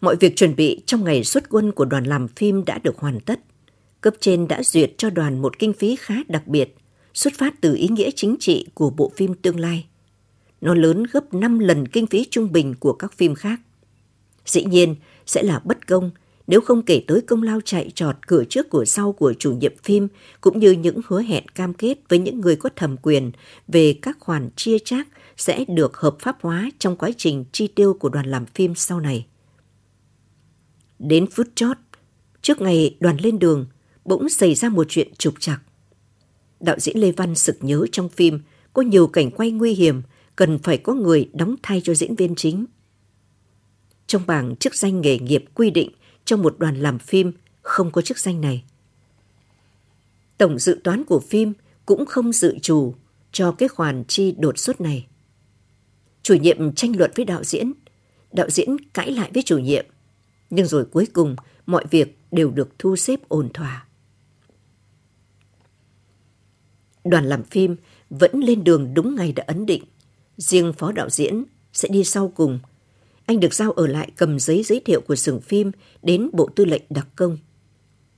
Mọi 0.00 0.16
việc 0.16 0.36
chuẩn 0.36 0.56
bị 0.56 0.82
trong 0.86 1.04
ngày 1.04 1.24
xuất 1.24 1.48
quân 1.48 1.72
của 1.72 1.84
đoàn 1.84 2.04
làm 2.04 2.28
phim 2.28 2.64
đã 2.64 2.78
được 2.78 2.98
hoàn 2.98 3.20
tất. 3.20 3.40
Cấp 4.00 4.14
trên 4.20 4.48
đã 4.48 4.62
duyệt 4.62 4.92
cho 4.98 5.10
đoàn 5.10 5.42
một 5.42 5.58
kinh 5.58 5.72
phí 5.72 5.96
khá 5.96 6.14
đặc 6.28 6.46
biệt, 6.46 6.76
xuất 7.14 7.32
phát 7.38 7.54
từ 7.60 7.74
ý 7.74 7.88
nghĩa 7.88 8.10
chính 8.16 8.36
trị 8.40 8.66
của 8.74 8.90
bộ 8.90 9.12
phim 9.16 9.34
tương 9.34 9.60
lai. 9.60 9.86
Nó 10.60 10.74
lớn 10.74 11.04
gấp 11.12 11.34
5 11.34 11.58
lần 11.58 11.88
kinh 11.88 12.06
phí 12.06 12.26
trung 12.30 12.52
bình 12.52 12.74
của 12.80 12.92
các 12.92 13.12
phim 13.12 13.34
khác. 13.34 13.60
Dĩ 14.46 14.64
nhiên, 14.64 14.94
sẽ 15.26 15.42
là 15.42 15.60
bất 15.64 15.86
công 15.86 16.10
nếu 16.48 16.60
không 16.60 16.82
kể 16.82 17.02
tới 17.06 17.20
công 17.20 17.42
lao 17.42 17.60
chạy 17.64 17.90
trọt 17.94 18.26
cửa 18.26 18.44
trước 18.44 18.70
cửa 18.70 18.84
sau 18.84 19.12
của 19.12 19.34
chủ 19.38 19.52
nhiệm 19.52 19.72
phim 19.82 20.08
cũng 20.40 20.58
như 20.58 20.70
những 20.70 21.00
hứa 21.06 21.22
hẹn 21.22 21.48
cam 21.48 21.74
kết 21.74 21.98
với 22.08 22.18
những 22.18 22.40
người 22.40 22.56
có 22.56 22.70
thẩm 22.76 22.96
quyền 22.96 23.32
về 23.68 23.94
các 24.02 24.16
khoản 24.20 24.50
chia 24.56 24.78
chác 24.78 25.08
sẽ 25.36 25.64
được 25.68 25.96
hợp 25.96 26.16
pháp 26.20 26.36
hóa 26.40 26.70
trong 26.78 26.96
quá 26.96 27.10
trình 27.16 27.44
chi 27.52 27.66
tiêu 27.66 27.94
của 27.94 28.08
đoàn 28.08 28.26
làm 28.26 28.46
phim 28.46 28.74
sau 28.74 29.00
này. 29.00 29.26
Đến 30.98 31.26
phút 31.30 31.46
chót, 31.54 31.76
trước 32.42 32.60
ngày 32.60 32.96
đoàn 33.00 33.16
lên 33.20 33.38
đường, 33.38 33.66
bỗng 34.04 34.28
xảy 34.28 34.54
ra 34.54 34.68
một 34.68 34.86
chuyện 34.88 35.08
trục 35.18 35.34
trặc. 35.40 35.62
Đạo 36.60 36.76
diễn 36.78 36.98
Lê 36.98 37.12
Văn 37.12 37.34
sực 37.34 37.56
nhớ 37.60 37.86
trong 37.92 38.08
phim 38.08 38.40
có 38.72 38.82
nhiều 38.82 39.06
cảnh 39.06 39.30
quay 39.30 39.50
nguy 39.50 39.74
hiểm, 39.74 40.02
cần 40.36 40.58
phải 40.58 40.78
có 40.78 40.94
người 40.94 41.30
đóng 41.32 41.54
thay 41.62 41.80
cho 41.84 41.94
diễn 41.94 42.14
viên 42.14 42.34
chính. 42.34 42.66
Trong 44.06 44.22
bảng 44.26 44.56
chức 44.56 44.74
danh 44.74 45.00
nghề 45.00 45.18
nghiệp 45.18 45.44
quy 45.54 45.70
định 45.70 45.90
trong 46.24 46.42
một 46.42 46.58
đoàn 46.58 46.76
làm 46.76 46.98
phim 46.98 47.32
không 47.62 47.90
có 47.90 48.02
chức 48.02 48.18
danh 48.18 48.40
này. 48.40 48.64
Tổng 50.38 50.58
dự 50.58 50.80
toán 50.84 51.04
của 51.04 51.20
phim 51.20 51.52
cũng 51.86 52.06
không 52.06 52.32
dự 52.32 52.58
trù 52.62 52.94
cho 53.32 53.52
cái 53.52 53.68
khoản 53.68 54.04
chi 54.08 54.34
đột 54.38 54.58
xuất 54.58 54.80
này. 54.80 55.06
Chủ 56.22 56.34
nhiệm 56.34 56.72
tranh 56.72 56.96
luận 56.96 57.10
với 57.16 57.24
đạo 57.24 57.44
diễn, 57.44 57.72
đạo 58.32 58.50
diễn 58.50 58.76
cãi 58.94 59.10
lại 59.10 59.30
với 59.34 59.42
chủ 59.42 59.58
nhiệm, 59.58 59.86
nhưng 60.50 60.66
rồi 60.66 60.84
cuối 60.84 61.06
cùng 61.12 61.36
mọi 61.66 61.84
việc 61.90 62.18
đều 62.30 62.50
được 62.50 62.78
thu 62.78 62.96
xếp 62.96 63.28
ổn 63.28 63.48
thỏa. 63.54 63.86
Đoàn 67.04 67.24
làm 67.24 67.44
phim 67.44 67.76
vẫn 68.10 68.40
lên 68.40 68.64
đường 68.64 68.94
đúng 68.94 69.14
ngày 69.14 69.32
đã 69.32 69.44
ấn 69.46 69.66
định. 69.66 69.84
Riêng 70.36 70.72
phó 70.72 70.92
đạo 70.92 71.10
diễn 71.10 71.44
sẽ 71.72 71.88
đi 71.88 72.04
sau 72.04 72.28
cùng 72.28 72.58
anh 73.26 73.40
được 73.40 73.54
giao 73.54 73.72
ở 73.72 73.86
lại 73.86 74.10
cầm 74.16 74.38
giấy 74.38 74.62
giới 74.62 74.80
thiệu 74.80 75.00
của 75.00 75.16
xưởng 75.16 75.40
phim 75.40 75.70
đến 76.02 76.30
Bộ 76.32 76.48
Tư 76.56 76.64
lệnh 76.64 76.82
đặc 76.90 77.08
công. 77.16 77.38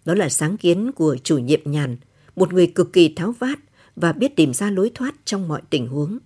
Đó 0.05 0.15
là 0.15 0.29
sáng 0.29 0.56
kiến 0.56 0.93
của 0.93 1.17
chủ 1.25 1.38
nhiệm 1.38 1.61
nhàn, 1.65 1.97
một 2.37 2.53
người 2.53 2.67
cực 2.67 2.93
kỳ 2.93 3.15
tháo 3.15 3.32
vát 3.32 3.59
và 3.97 4.12
biết 4.12 4.37
tìm 4.37 4.55
ra 4.55 4.71
lối 4.71 4.91
thoát 4.94 5.15
trong 5.25 5.49
mọi 5.49 5.62
tình 5.71 5.87
huống. 5.87 6.19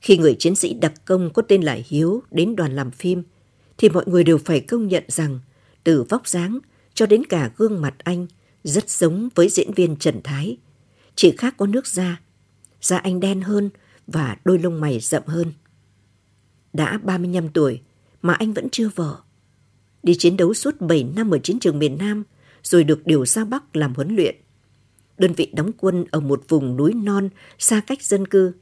Khi 0.00 0.18
người 0.18 0.36
chiến 0.38 0.56
sĩ 0.56 0.74
đặc 0.74 0.92
công 1.04 1.30
có 1.32 1.42
tên 1.42 1.62
là 1.62 1.78
Hiếu 1.86 2.22
đến 2.30 2.56
đoàn 2.56 2.76
làm 2.76 2.90
phim, 2.90 3.22
thì 3.78 3.88
mọi 3.88 4.04
người 4.06 4.24
đều 4.24 4.38
phải 4.38 4.60
công 4.60 4.88
nhận 4.88 5.04
rằng 5.08 5.40
từ 5.84 6.02
vóc 6.02 6.28
dáng 6.28 6.58
cho 6.94 7.06
đến 7.06 7.24
cả 7.24 7.50
gương 7.56 7.80
mặt 7.80 7.94
anh 7.98 8.26
rất 8.64 8.90
giống 8.90 9.28
với 9.34 9.48
diễn 9.48 9.72
viên 9.72 9.96
Trần 9.96 10.20
Thái. 10.24 10.56
Chỉ 11.14 11.34
khác 11.38 11.54
có 11.56 11.66
nước 11.66 11.86
da, 11.86 12.20
da 12.80 12.98
anh 12.98 13.20
đen 13.20 13.40
hơn 13.40 13.70
và 14.06 14.36
đôi 14.44 14.58
lông 14.58 14.80
mày 14.80 15.00
rậm 15.00 15.22
hơn. 15.26 15.52
Đã 16.72 16.98
35 17.02 17.48
tuổi 17.48 17.80
mà 18.22 18.34
anh 18.34 18.52
vẫn 18.52 18.68
chưa 18.72 18.90
vợ. 18.94 19.16
Đi 20.02 20.14
chiến 20.14 20.36
đấu 20.36 20.54
suốt 20.54 20.80
7 20.80 21.04
năm 21.16 21.30
ở 21.30 21.38
chiến 21.38 21.58
trường 21.58 21.78
miền 21.78 21.98
Nam 21.98 22.24
rồi 22.62 22.84
được 22.84 23.06
điều 23.06 23.26
ra 23.26 23.44
Bắc 23.44 23.76
làm 23.76 23.94
huấn 23.94 24.16
luyện. 24.16 24.36
Đơn 25.18 25.32
vị 25.32 25.50
đóng 25.54 25.72
quân 25.78 26.04
ở 26.10 26.20
một 26.20 26.44
vùng 26.48 26.76
núi 26.76 26.92
non 26.94 27.28
xa 27.58 27.80
cách 27.80 28.02
dân 28.02 28.26
cư 28.26 28.52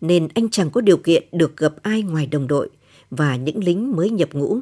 nên 0.00 0.28
anh 0.34 0.48
chẳng 0.48 0.70
có 0.70 0.80
điều 0.80 0.96
kiện 0.96 1.24
được 1.32 1.56
gặp 1.56 1.74
ai 1.82 2.02
ngoài 2.02 2.26
đồng 2.26 2.46
đội 2.46 2.70
và 3.12 3.36
những 3.36 3.64
lính 3.64 3.96
mới 3.96 4.10
nhập 4.10 4.28
ngũ. 4.32 4.60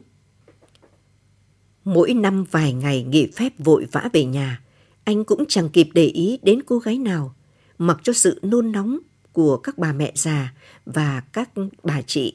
Mỗi 1.85 2.14
năm 2.14 2.45
vài 2.50 2.73
ngày 2.73 3.02
nghỉ 3.02 3.26
phép 3.26 3.52
vội 3.59 3.87
vã 3.92 4.09
về 4.12 4.25
nhà, 4.25 4.62
anh 5.04 5.25
cũng 5.25 5.45
chẳng 5.49 5.69
kịp 5.69 5.88
để 5.95 6.04
ý 6.04 6.38
đến 6.42 6.61
cô 6.66 6.78
gái 6.78 6.99
nào, 6.99 7.35
mặc 7.78 8.00
cho 8.02 8.12
sự 8.12 8.40
nôn 8.42 8.73
nóng 8.73 8.99
của 9.33 9.57
các 9.57 9.78
bà 9.78 9.92
mẹ 9.92 10.12
già 10.14 10.54
và 10.87 11.21
các 11.21 11.50
bà 11.83 12.02
chị 12.02 12.35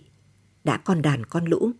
đã 0.63 0.77
con 0.77 1.01
đàn 1.01 1.25
con 1.25 1.45
lũ. 1.45 1.72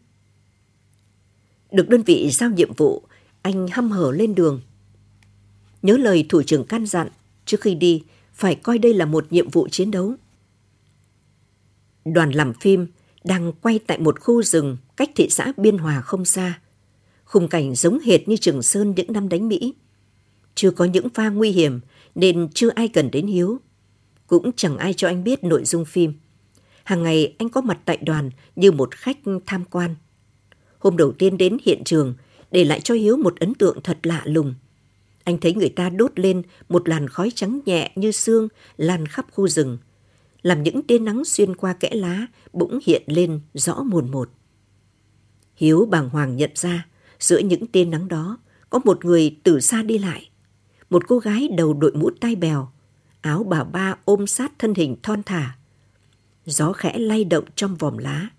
Được 1.72 1.90
đơn 1.90 2.02
vị 2.02 2.30
giao 2.32 2.50
nhiệm 2.50 2.74
vụ, 2.74 3.04
anh 3.42 3.68
hăm 3.72 3.92
hở 3.92 4.12
lên 4.12 4.36
đường. 4.36 4.62
Nhớ 5.82 5.98
lời 5.98 6.26
thủ 6.30 6.44
trưởng 6.44 6.66
căn 6.66 6.86
dặn, 6.86 7.08
trước 7.46 7.62
khi 7.62 7.76
đi 7.76 8.04
phải 8.34 8.56
coi 8.56 8.78
đây 8.78 8.94
là 8.94 9.06
một 9.06 9.34
nhiệm 9.34 9.50
vụ 9.50 9.68
chiến 9.68 9.92
đấu. 9.92 10.14
Đoàn 12.06 12.32
làm 12.32 12.54
phim 12.54 12.88
đang 13.26 13.52
quay 13.62 13.80
tại 13.80 14.00
một 14.00 14.20
khu 14.20 14.44
rừng 14.44 14.78
cách 14.98 15.10
thị 15.16 15.28
xã 15.30 15.54
Biên 15.58 15.78
Hòa 15.78 16.02
không 16.02 16.26
xa. 16.26 16.60
Khung 17.24 17.48
cảnh 17.48 17.76
giống 17.76 18.00
hệt 18.00 18.28
như 18.28 18.38
Trường 18.38 18.62
Sơn 18.62 18.94
những 18.98 19.14
năm 19.14 19.30
đánh 19.30 19.48
Mỹ. 19.48 19.74
Chưa 20.56 20.72
có 20.72 20.86
những 20.86 21.10
pha 21.10 21.30
nguy 21.30 21.52
hiểm 21.52 21.80
nên 22.16 22.48
chưa 22.54 22.70
ai 22.70 22.88
cần 22.88 23.12
đến 23.12 23.28
Hiếu. 23.28 23.58
Cũng 24.28 24.52
chẳng 24.56 24.78
ai 24.78 24.94
cho 24.94 25.08
anh 25.08 25.24
biết 25.24 25.44
nội 25.44 25.66
dung 25.66 25.86
phim. 25.86 26.14
Hàng 26.84 27.04
ngày 27.04 27.36
anh 27.40 27.50
có 27.50 27.62
mặt 27.62 27.80
tại 27.86 27.98
đoàn 27.98 28.30
như 28.56 28.72
một 28.72 28.96
khách 28.96 29.18
tham 29.46 29.66
quan. 29.66 29.96
Hôm 30.80 30.98
đầu 30.98 31.12
tiên 31.12 31.38
đến 31.38 31.58
hiện 31.66 31.84
trường, 31.86 32.14
để 32.52 32.64
lại 32.64 32.82
cho 32.82 32.94
Hiếu 32.94 33.18
một 33.18 33.40
ấn 33.40 33.54
tượng 33.54 33.82
thật 33.84 33.98
lạ 34.04 34.22
lùng. 34.26 34.54
Anh 35.24 35.38
thấy 35.38 35.54
người 35.54 35.70
ta 35.70 35.90
đốt 35.90 36.20
lên 36.20 36.42
một 36.70 36.90
làn 36.90 37.08
khói 37.08 37.32
trắng 37.36 37.60
nhẹ 37.66 37.92
như 37.96 38.12
xương 38.12 38.48
lan 38.78 39.06
khắp 39.06 39.26
khu 39.32 39.48
rừng, 39.48 39.78
làm 40.46 40.64
những 40.64 40.84
tia 40.84 41.00
nắng 41.00 41.26
xuyên 41.26 41.56
qua 41.56 41.74
kẽ 41.74 41.90
lá 41.94 42.26
bỗng 42.54 42.80
hiện 42.86 43.04
lên 43.06 43.40
rõ 43.54 43.84
mồn 43.84 44.12
một. 44.12 44.30
Hiếu 45.56 45.86
bàng 45.86 46.10
hoàng 46.10 46.36
nhận 46.36 46.52
ra, 46.56 46.88
giữa 47.20 47.38
những 47.38 47.68
tia 47.68 47.86
nắng 47.86 48.08
đó 48.08 48.38
có 48.70 48.80
một 48.86 49.06
người 49.06 49.38
từ 49.44 49.60
xa 49.60 49.84
đi 49.84 49.98
lại. 49.98 50.30
Một 50.90 51.08
cô 51.08 51.20
gái 51.20 51.50
đầu 51.58 51.74
đội 51.74 51.92
mũ 51.92 52.10
tai 52.22 52.36
bèo, 52.36 52.68
áo 53.22 53.44
bà 53.44 53.64
ba 53.64 53.96
ôm 54.06 54.28
sát 54.28 54.52
thân 54.60 54.74
hình 54.74 54.96
thon 55.04 55.24
thả, 55.24 55.56
Gió 56.46 56.74
khẽ 56.74 56.98
lay 56.98 57.24
động 57.24 57.46
trong 57.56 57.76
vòm 57.76 57.98
lá. 57.98 58.30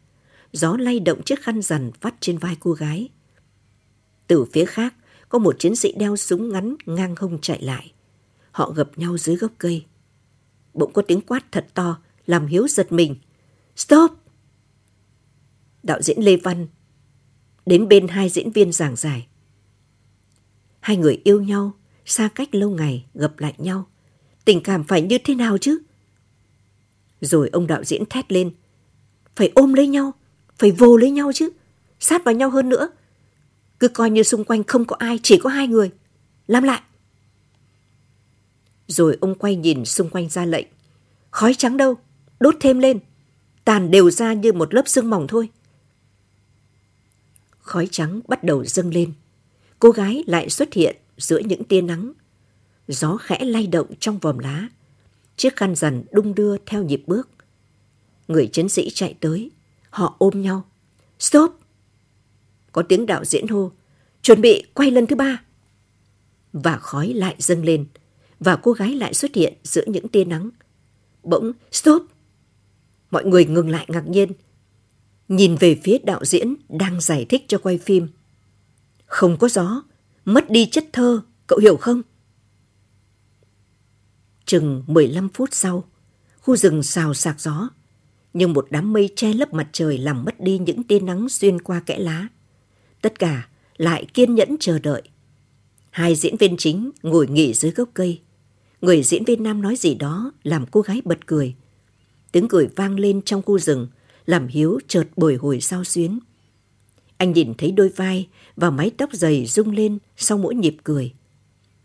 Gió 0.52 0.76
lay 0.76 1.00
động 1.00 1.22
chiếc 1.22 1.42
khăn 1.42 1.62
rằn 1.62 1.90
vắt 2.00 2.14
trên 2.20 2.38
vai 2.38 2.56
cô 2.60 2.72
gái. 2.72 3.08
Từ 4.26 4.44
phía 4.52 4.64
khác, 4.64 4.94
có 5.28 5.38
một 5.38 5.58
chiến 5.58 5.76
sĩ 5.76 5.92
đeo 5.92 6.16
súng 6.16 6.52
ngắn 6.52 6.76
ngang 6.86 7.14
hông 7.18 7.38
chạy 7.40 7.62
lại. 7.62 7.92
Họ 8.50 8.70
gặp 8.70 8.88
nhau 8.96 9.18
dưới 9.18 9.36
gốc 9.36 9.52
cây. 9.58 9.84
Bỗng 10.76 10.92
có 10.92 11.02
tiếng 11.02 11.21
quát 11.21 11.52
thật 11.52 11.66
to, 11.75 11.99
làm 12.26 12.47
Hiếu 12.47 12.68
giật 12.68 12.92
mình. 12.92 13.16
Stop! 13.76 14.11
Đạo 15.83 16.02
diễn 16.02 16.18
Lê 16.21 16.37
Văn 16.37 16.66
đến 17.66 17.88
bên 17.88 18.09
hai 18.09 18.28
diễn 18.28 18.50
viên 18.50 18.73
giảng 18.73 18.97
giải. 18.97 19.26
Hai 20.80 20.97
người 20.97 21.21
yêu 21.25 21.42
nhau, 21.42 21.73
xa 22.04 22.28
cách 22.35 22.54
lâu 22.54 22.71
ngày, 22.71 23.04
gặp 23.14 23.38
lại 23.38 23.54
nhau. 23.59 23.87
Tình 24.45 24.61
cảm 24.62 24.85
phải 24.85 25.02
như 25.02 25.18
thế 25.25 25.35
nào 25.35 25.59
chứ? 25.59 25.78
Rồi 27.21 27.49
ông 27.52 27.66
đạo 27.66 27.85
diễn 27.85 28.06
thét 28.11 28.33
lên. 28.33 28.54
Phải 29.37 29.52
ôm 29.54 29.75
lấy 29.75 29.87
nhau, 29.87 30.12
phải 30.59 30.71
vồ 30.71 30.97
lấy 30.97 31.11
nhau 31.11 31.33
chứ. 31.35 31.50
Sát 32.00 32.25
vào 32.25 32.35
nhau 32.35 32.50
hơn 32.50 32.68
nữa. 32.68 32.88
Cứ 33.80 33.88
coi 33.88 34.11
như 34.11 34.23
xung 34.23 34.45
quanh 34.45 34.64
không 34.64 34.85
có 34.85 34.97
ai, 34.99 35.21
chỉ 35.23 35.38
có 35.42 35.50
hai 35.50 35.68
người. 35.68 35.90
Làm 36.47 36.62
lại. 36.62 36.80
Rồi 38.88 39.19
ông 39.21 39.35
quay 39.35 39.57
nhìn 39.57 39.85
xung 39.85 40.11
quanh 40.11 40.28
ra 40.28 40.45
lệnh. 40.45 40.66
Khói 41.31 41.55
trắng 41.55 41.76
đâu, 41.76 41.95
đốt 42.40 42.55
thêm 42.61 42.78
lên. 42.78 42.99
Tàn 43.64 43.90
đều 43.90 44.11
ra 44.11 44.33
như 44.33 44.52
một 44.52 44.75
lớp 44.75 44.83
sương 44.88 45.11
mỏng 45.11 45.26
thôi. 45.28 45.49
Khói 47.59 47.88
trắng 47.90 48.21
bắt 48.28 48.45
đầu 48.45 48.64
dâng 48.64 48.95
lên. 48.95 49.12
Cô 49.78 49.90
gái 49.90 50.25
lại 50.26 50.50
xuất 50.50 50.73
hiện 50.73 50.97
giữa 51.16 51.38
những 51.38 51.64
tia 51.64 51.81
nắng. 51.81 52.12
Gió 52.88 53.16
khẽ 53.16 53.45
lay 53.45 53.66
động 53.66 53.87
trong 54.00 54.19
vòm 54.19 54.38
lá. 54.38 54.69
Chiếc 55.37 55.57
khăn 55.57 55.75
rằn 55.75 56.05
đung 56.11 56.35
đưa 56.35 56.57
theo 56.59 56.83
nhịp 56.83 57.02
bước. 57.07 57.28
Người 58.28 58.47
chiến 58.47 58.69
sĩ 58.69 58.90
chạy 58.90 59.14
tới. 59.21 59.50
Họ 59.90 60.16
ôm 60.19 60.43
nhau. 60.43 60.64
Stop! 61.19 61.61
Có 62.73 62.83
tiếng 62.83 63.07
đạo 63.07 63.25
diễn 63.25 63.49
hô. 63.49 63.71
Chuẩn 64.23 64.40
bị 64.40 64.64
quay 64.75 64.90
lần 64.90 65.07
thứ 65.07 65.16
ba. 65.16 65.43
Và 66.52 66.76
khói 66.76 67.09
lại 67.09 67.35
dâng 67.38 67.64
lên. 67.64 67.87
Và 68.40 68.57
cô 68.57 68.73
gái 68.73 68.95
lại 68.95 69.14
xuất 69.14 69.35
hiện 69.35 69.55
giữa 69.62 69.85
những 69.87 70.09
tia 70.09 70.25
nắng. 70.25 70.50
Bỗng, 71.23 71.52
stop! 71.73 72.02
Mọi 73.11 73.25
người 73.25 73.45
ngừng 73.45 73.69
lại 73.69 73.87
ngạc 73.88 74.09
nhiên. 74.09 74.33
Nhìn 75.28 75.57
về 75.57 75.81
phía 75.85 75.99
đạo 75.99 76.25
diễn 76.25 76.55
đang 76.69 77.00
giải 77.00 77.26
thích 77.28 77.45
cho 77.49 77.59
quay 77.59 77.78
phim. 77.78 78.09
Không 79.07 79.37
có 79.37 79.49
gió, 79.49 79.83
mất 80.25 80.50
đi 80.50 80.66
chất 80.66 80.85
thơ, 80.93 81.23
cậu 81.47 81.59
hiểu 81.59 81.76
không? 81.76 82.02
Chừng 84.45 84.83
15 84.87 85.28
phút 85.28 85.49
sau, 85.52 85.85
khu 86.40 86.57
rừng 86.57 86.83
xào 86.83 87.14
sạc 87.14 87.40
gió, 87.40 87.69
nhưng 88.33 88.52
một 88.52 88.66
đám 88.71 88.93
mây 88.93 89.11
che 89.16 89.33
lấp 89.33 89.55
mặt 89.55 89.69
trời 89.73 89.99
làm 89.99 90.25
mất 90.25 90.40
đi 90.40 90.59
những 90.59 90.83
tia 90.83 91.00
nắng 91.00 91.28
xuyên 91.28 91.61
qua 91.61 91.81
kẽ 91.81 91.99
lá. 91.99 92.28
Tất 93.02 93.19
cả 93.19 93.49
lại 93.76 94.07
kiên 94.14 94.35
nhẫn 94.35 94.57
chờ 94.61 94.78
đợi. 94.78 95.02
Hai 95.90 96.14
diễn 96.14 96.37
viên 96.37 96.57
chính 96.57 96.90
ngồi 97.02 97.26
nghỉ 97.26 97.55
dưới 97.55 97.73
gốc 97.73 97.88
cây. 97.95 98.21
Người 98.80 99.02
diễn 99.02 99.25
viên 99.25 99.42
nam 99.42 99.62
nói 99.62 99.76
gì 99.76 99.95
đó 99.95 100.33
làm 100.42 100.66
cô 100.66 100.80
gái 100.80 101.02
bật 101.04 101.26
cười. 101.26 101.54
Tiếng 102.33 102.49
cười 102.49 102.68
vang 102.76 102.99
lên 102.99 103.23
trong 103.23 103.42
khu 103.42 103.59
rừng, 103.59 103.88
làm 104.26 104.47
Hiếu 104.47 104.78
chợt 104.88 105.09
bồi 105.16 105.35
hồi 105.35 105.61
sao 105.61 105.85
xuyến. 105.85 106.18
Anh 107.16 107.33
nhìn 107.33 107.54
thấy 107.54 107.73
đôi 107.73 107.88
vai 107.88 108.28
và 108.56 108.71
mái 108.71 108.90
tóc 108.90 109.11
dày 109.12 109.47
rung 109.47 109.71
lên 109.71 109.99
sau 110.16 110.38
mỗi 110.38 110.54
nhịp 110.54 110.76
cười. 110.85 111.14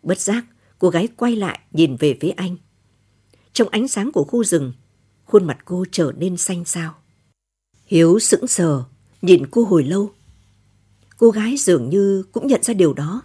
Bất 0.04 0.20
giác, 0.20 0.46
cô 0.80 0.90
gái 0.90 1.08
quay 1.16 1.36
lại 1.36 1.60
nhìn 1.72 1.96
về 1.96 2.18
phía 2.22 2.30
anh. 2.30 2.58
Trong 3.54 3.70
ánh 3.70 3.88
sáng 3.88 4.12
của 4.12 4.24
khu 4.24 4.44
rừng, 4.44 4.74
khuôn 5.26 5.48
mặt 5.48 5.58
cô 5.66 5.86
trở 5.92 6.12
nên 6.18 6.38
xanh 6.38 6.66
xao. 6.66 6.96
Hiếu 7.86 8.20
sững 8.20 8.48
sờ, 8.48 8.84
nhìn 9.22 9.46
cô 9.52 9.64
hồi 9.64 9.84
lâu. 9.84 10.12
Cô 11.18 11.30
gái 11.30 11.58
dường 11.58 11.90
như 11.90 12.24
cũng 12.32 12.48
nhận 12.48 12.64
ra 12.64 12.74
điều 12.74 12.94
đó. 12.94 13.22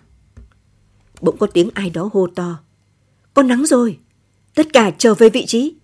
Bỗng 1.20 1.36
có 1.36 1.46
tiếng 1.46 1.70
ai 1.74 1.90
đó 1.90 2.10
hô 2.12 2.26
to. 2.26 2.58
Con 3.36 3.48
nắng 3.48 3.66
rồi, 3.66 3.98
tất 4.54 4.72
cả 4.72 4.90
trở 4.98 5.14
về 5.14 5.28
vị 5.28 5.46
trí. 5.46 5.74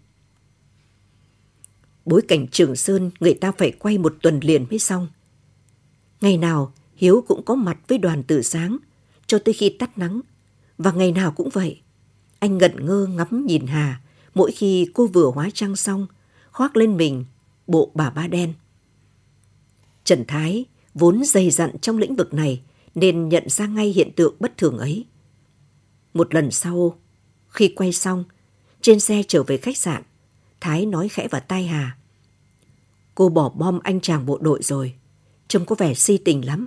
Bối 2.04 2.22
cảnh 2.28 2.46
Trường 2.48 2.76
Sơn 2.76 3.10
người 3.20 3.34
ta 3.34 3.52
phải 3.52 3.72
quay 3.72 3.98
một 3.98 4.16
tuần 4.22 4.40
liền 4.42 4.66
mới 4.70 4.78
xong. 4.78 5.08
Ngày 6.20 6.36
nào 6.36 6.72
Hiếu 6.94 7.24
cũng 7.28 7.42
có 7.44 7.54
mặt 7.54 7.78
với 7.88 7.98
đoàn 7.98 8.22
từ 8.26 8.42
sáng 8.42 8.76
cho 9.26 9.38
tới 9.38 9.54
khi 9.54 9.76
tắt 9.78 9.98
nắng. 9.98 10.20
Và 10.78 10.92
ngày 10.92 11.12
nào 11.12 11.32
cũng 11.32 11.48
vậy. 11.52 11.80
Anh 12.38 12.58
ngẩn 12.58 12.86
ngơ 12.86 13.06
ngắm 13.06 13.46
nhìn 13.46 13.66
Hà 13.66 14.00
mỗi 14.34 14.52
khi 14.52 14.86
cô 14.94 15.06
vừa 15.06 15.30
hóa 15.34 15.50
trang 15.54 15.76
xong, 15.76 16.06
khoác 16.50 16.76
lên 16.76 16.96
mình 16.96 17.24
bộ 17.66 17.90
bà 17.94 18.10
ba 18.10 18.26
đen. 18.26 18.54
Trần 20.04 20.24
Thái 20.28 20.64
vốn 20.94 21.24
dày 21.24 21.50
dặn 21.50 21.78
trong 21.78 21.98
lĩnh 21.98 22.16
vực 22.16 22.34
này 22.34 22.62
nên 22.94 23.28
nhận 23.28 23.48
ra 23.48 23.66
ngay 23.66 23.88
hiện 23.88 24.12
tượng 24.16 24.34
bất 24.40 24.56
thường 24.56 24.78
ấy. 24.78 25.06
Một 26.14 26.34
lần 26.34 26.50
sau, 26.50 26.98
khi 27.52 27.72
quay 27.76 27.92
xong, 27.92 28.24
trên 28.80 29.00
xe 29.00 29.22
trở 29.28 29.42
về 29.42 29.56
khách 29.56 29.76
sạn, 29.76 30.02
Thái 30.60 30.86
nói 30.86 31.08
khẽ 31.08 31.28
vào 31.28 31.40
tai 31.40 31.66
Hà. 31.66 31.96
Cô 33.14 33.28
bỏ 33.28 33.48
bom 33.48 33.78
anh 33.82 34.00
chàng 34.00 34.26
bộ 34.26 34.38
đội 34.40 34.62
rồi, 34.62 34.94
trông 35.48 35.64
có 35.64 35.74
vẻ 35.78 35.94
si 35.94 36.18
tình 36.18 36.46
lắm. 36.46 36.66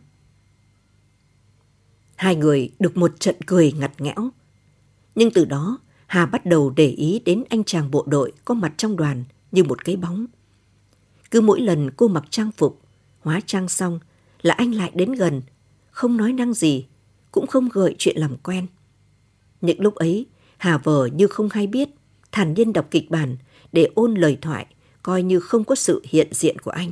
Hai 2.16 2.36
người 2.36 2.72
được 2.80 2.98
một 2.98 3.20
trận 3.20 3.36
cười 3.46 3.72
ngặt 3.72 4.02
nghẽo. 4.02 4.30
Nhưng 5.16 5.32
từ 5.32 5.46
đó, 5.46 5.80
Hà 6.08 6.26
bắt 6.26 6.46
đầu 6.46 6.70
để 6.70 6.90
ý 6.90 7.22
đến 7.26 7.44
anh 7.50 7.64
chàng 7.64 7.92
bộ 7.92 8.04
đội 8.08 8.34
có 8.46 8.54
mặt 8.54 8.74
trong 8.78 8.96
đoàn 8.96 9.24
như 9.52 9.64
một 9.64 9.86
cái 9.86 9.96
bóng. 9.96 10.26
Cứ 11.32 11.42
mỗi 11.42 11.62
lần 11.62 11.92
cô 11.92 12.08
mặc 12.08 12.24
trang 12.30 12.52
phục, 12.52 12.82
hóa 13.20 13.42
trang 13.46 13.70
xong 13.70 14.00
là 14.42 14.54
anh 14.54 14.74
lại 14.74 14.92
đến 14.94 15.12
gần, 15.12 15.42
không 15.92 16.18
nói 16.18 16.34
năng 16.34 16.54
gì, 16.54 16.86
cũng 17.32 17.48
không 17.48 17.70
gợi 17.70 17.96
chuyện 18.00 18.18
làm 18.18 18.38
quen. 18.38 18.68
Những 19.62 19.82
lúc 19.82 19.96
ấy, 19.96 20.26
Hà 20.58 20.78
vờ 20.78 21.06
như 21.06 21.28
không 21.28 21.50
hay 21.52 21.68
biết, 21.68 21.90
thản 22.32 22.54
nhiên 22.54 22.74
đọc 22.74 22.88
kịch 22.92 23.12
bản 23.12 23.38
để 23.72 23.90
ôn 23.96 24.14
lời 24.14 24.38
thoại, 24.42 24.66
coi 25.04 25.24
như 25.24 25.40
không 25.40 25.64
có 25.64 25.76
sự 25.76 26.02
hiện 26.10 26.28
diện 26.32 26.60
của 26.60 26.72
anh. 26.72 26.92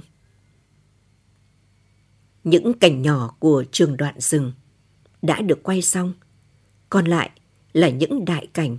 Những 2.43 2.73
cảnh 2.73 3.01
nhỏ 3.01 3.35
của 3.39 3.63
trường 3.71 3.97
đoạn 3.97 4.15
rừng 4.19 4.51
đã 5.21 5.41
được 5.41 5.63
quay 5.63 5.81
xong, 5.81 6.13
còn 6.89 7.05
lại 7.05 7.29
là 7.73 7.89
những 7.89 8.25
đại 8.25 8.47
cảnh. 8.53 8.77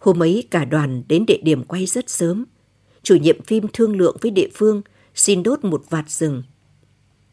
Hôm 0.00 0.22
ấy 0.22 0.48
cả 0.50 0.64
đoàn 0.64 1.02
đến 1.08 1.26
địa 1.26 1.40
điểm 1.42 1.64
quay 1.64 1.86
rất 1.86 2.10
sớm. 2.10 2.44
Chủ 3.02 3.16
nhiệm 3.16 3.42
phim 3.42 3.64
thương 3.72 3.96
lượng 3.96 4.16
với 4.20 4.30
địa 4.30 4.48
phương 4.54 4.82
xin 5.14 5.42
đốt 5.42 5.64
một 5.64 5.84
vạt 5.90 6.10
rừng. 6.10 6.42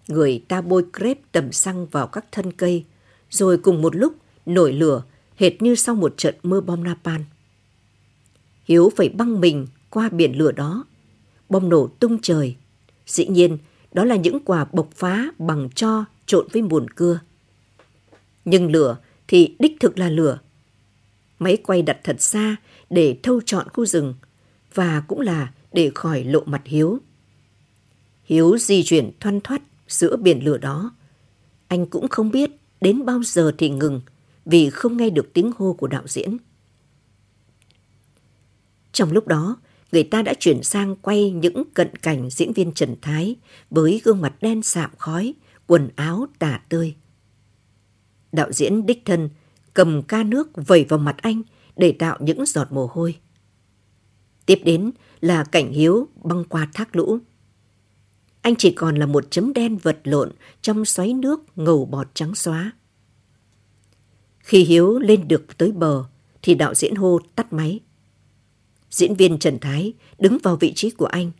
Người 0.07 0.43
ta 0.47 0.61
bôi 0.61 0.85
crepe 0.97 1.21
tầm 1.31 1.51
xăng 1.51 1.85
vào 1.85 2.07
các 2.07 2.25
thân 2.31 2.51
cây, 2.51 2.85
rồi 3.29 3.57
cùng 3.57 3.81
một 3.81 3.95
lúc 3.95 4.13
nổi 4.45 4.73
lửa 4.73 5.03
hệt 5.35 5.61
như 5.61 5.75
sau 5.75 5.95
một 5.95 6.13
trận 6.17 6.35
mưa 6.43 6.61
bom 6.61 6.83
napalm. 6.83 7.23
Hiếu 8.65 8.91
phải 8.95 9.09
băng 9.09 9.41
mình 9.41 9.67
qua 9.89 10.09
biển 10.09 10.37
lửa 10.37 10.51
đó. 10.51 10.85
Bom 11.49 11.69
nổ 11.69 11.87
tung 11.87 12.17
trời. 12.21 12.55
Dĩ 13.05 13.27
nhiên, 13.27 13.57
đó 13.91 14.05
là 14.05 14.15
những 14.15 14.39
quả 14.39 14.65
bộc 14.71 14.89
phá 14.95 15.27
bằng 15.37 15.69
cho 15.75 16.05
trộn 16.25 16.47
với 16.53 16.61
mùn 16.61 16.89
cưa. 16.89 17.19
Nhưng 18.45 18.71
lửa 18.71 18.97
thì 19.27 19.55
đích 19.59 19.77
thực 19.79 19.99
là 19.99 20.09
lửa. 20.09 20.39
Máy 21.39 21.57
quay 21.57 21.81
đặt 21.81 21.99
thật 22.03 22.21
xa 22.21 22.55
để 22.89 23.17
thâu 23.23 23.41
trọn 23.45 23.69
khu 23.69 23.85
rừng 23.85 24.13
và 24.73 25.03
cũng 25.07 25.19
là 25.19 25.53
để 25.71 25.91
khỏi 25.95 26.23
lộ 26.23 26.43
mặt 26.45 26.61
Hiếu. 26.65 26.99
Hiếu 28.23 28.57
di 28.57 28.83
chuyển 28.83 29.11
thoăn 29.19 29.41
thoắt 29.41 29.61
giữa 29.87 30.15
biển 30.15 30.45
lửa 30.45 30.57
đó. 30.57 30.91
Anh 31.67 31.85
cũng 31.85 32.07
không 32.07 32.31
biết 32.31 32.51
đến 32.81 33.05
bao 33.05 33.23
giờ 33.23 33.51
thì 33.57 33.69
ngừng 33.69 34.01
vì 34.45 34.69
không 34.69 34.97
nghe 34.97 35.09
được 35.09 35.33
tiếng 35.33 35.51
hô 35.57 35.73
của 35.73 35.87
đạo 35.87 36.03
diễn. 36.07 36.37
Trong 38.91 39.11
lúc 39.11 39.27
đó, 39.27 39.57
người 39.91 40.03
ta 40.03 40.21
đã 40.21 40.33
chuyển 40.39 40.63
sang 40.63 40.95
quay 40.95 41.31
những 41.31 41.63
cận 41.73 41.95
cảnh 41.95 42.29
diễn 42.29 42.53
viên 42.53 42.71
Trần 42.71 42.95
Thái 43.01 43.35
với 43.69 44.01
gương 44.03 44.21
mặt 44.21 44.33
đen 44.41 44.63
sạm 44.63 44.91
khói, 44.97 45.33
quần 45.67 45.89
áo 45.95 46.27
tả 46.39 46.61
tơi. 46.69 46.95
Đạo 48.31 48.51
diễn 48.51 48.85
đích 48.85 49.01
thân 49.05 49.29
cầm 49.73 50.01
ca 50.03 50.23
nước 50.23 50.49
vẩy 50.55 50.85
vào 50.89 50.99
mặt 50.99 51.15
anh 51.21 51.41
để 51.75 51.91
tạo 51.91 52.17
những 52.19 52.45
giọt 52.45 52.71
mồ 52.71 52.89
hôi. 52.91 53.17
Tiếp 54.45 54.61
đến 54.65 54.91
là 55.21 55.43
cảnh 55.43 55.71
Hiếu 55.71 56.07
băng 56.23 56.43
qua 56.43 56.67
thác 56.73 56.95
lũ. 56.95 57.19
Anh 58.41 58.55
chỉ 58.55 58.71
còn 58.71 58.95
là 58.95 59.05
một 59.05 59.31
chấm 59.31 59.53
đen 59.53 59.77
vật 59.77 59.99
lộn 60.03 60.31
trong 60.61 60.85
xoáy 60.85 61.13
nước 61.13 61.41
ngầu 61.55 61.85
bọt 61.85 62.07
trắng 62.13 62.35
xóa. 62.35 62.71
Khi 64.43 64.63
Hiếu 64.63 64.99
lên 64.99 65.27
được 65.27 65.57
tới 65.57 65.71
bờ 65.71 66.03
thì 66.41 66.55
đạo 66.55 66.73
diễn 66.73 66.95
hô 66.95 67.19
tắt 67.35 67.53
máy. 67.53 67.79
Diễn 68.89 69.15
viên 69.15 69.39
Trần 69.39 69.59
Thái 69.59 69.93
đứng 70.19 70.37
vào 70.43 70.55
vị 70.55 70.73
trí 70.75 70.89
của 70.91 71.05
anh, 71.05 71.31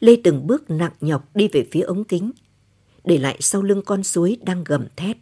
lê 0.00 0.16
từng 0.24 0.46
bước 0.46 0.70
nặng 0.70 0.92
nhọc 1.00 1.36
đi 1.36 1.48
về 1.48 1.68
phía 1.70 1.80
ống 1.80 2.04
kính, 2.04 2.30
để 3.04 3.18
lại 3.18 3.36
sau 3.40 3.62
lưng 3.62 3.82
con 3.86 4.02
suối 4.02 4.36
đang 4.42 4.64
gầm 4.64 4.86
thét. 4.96 5.16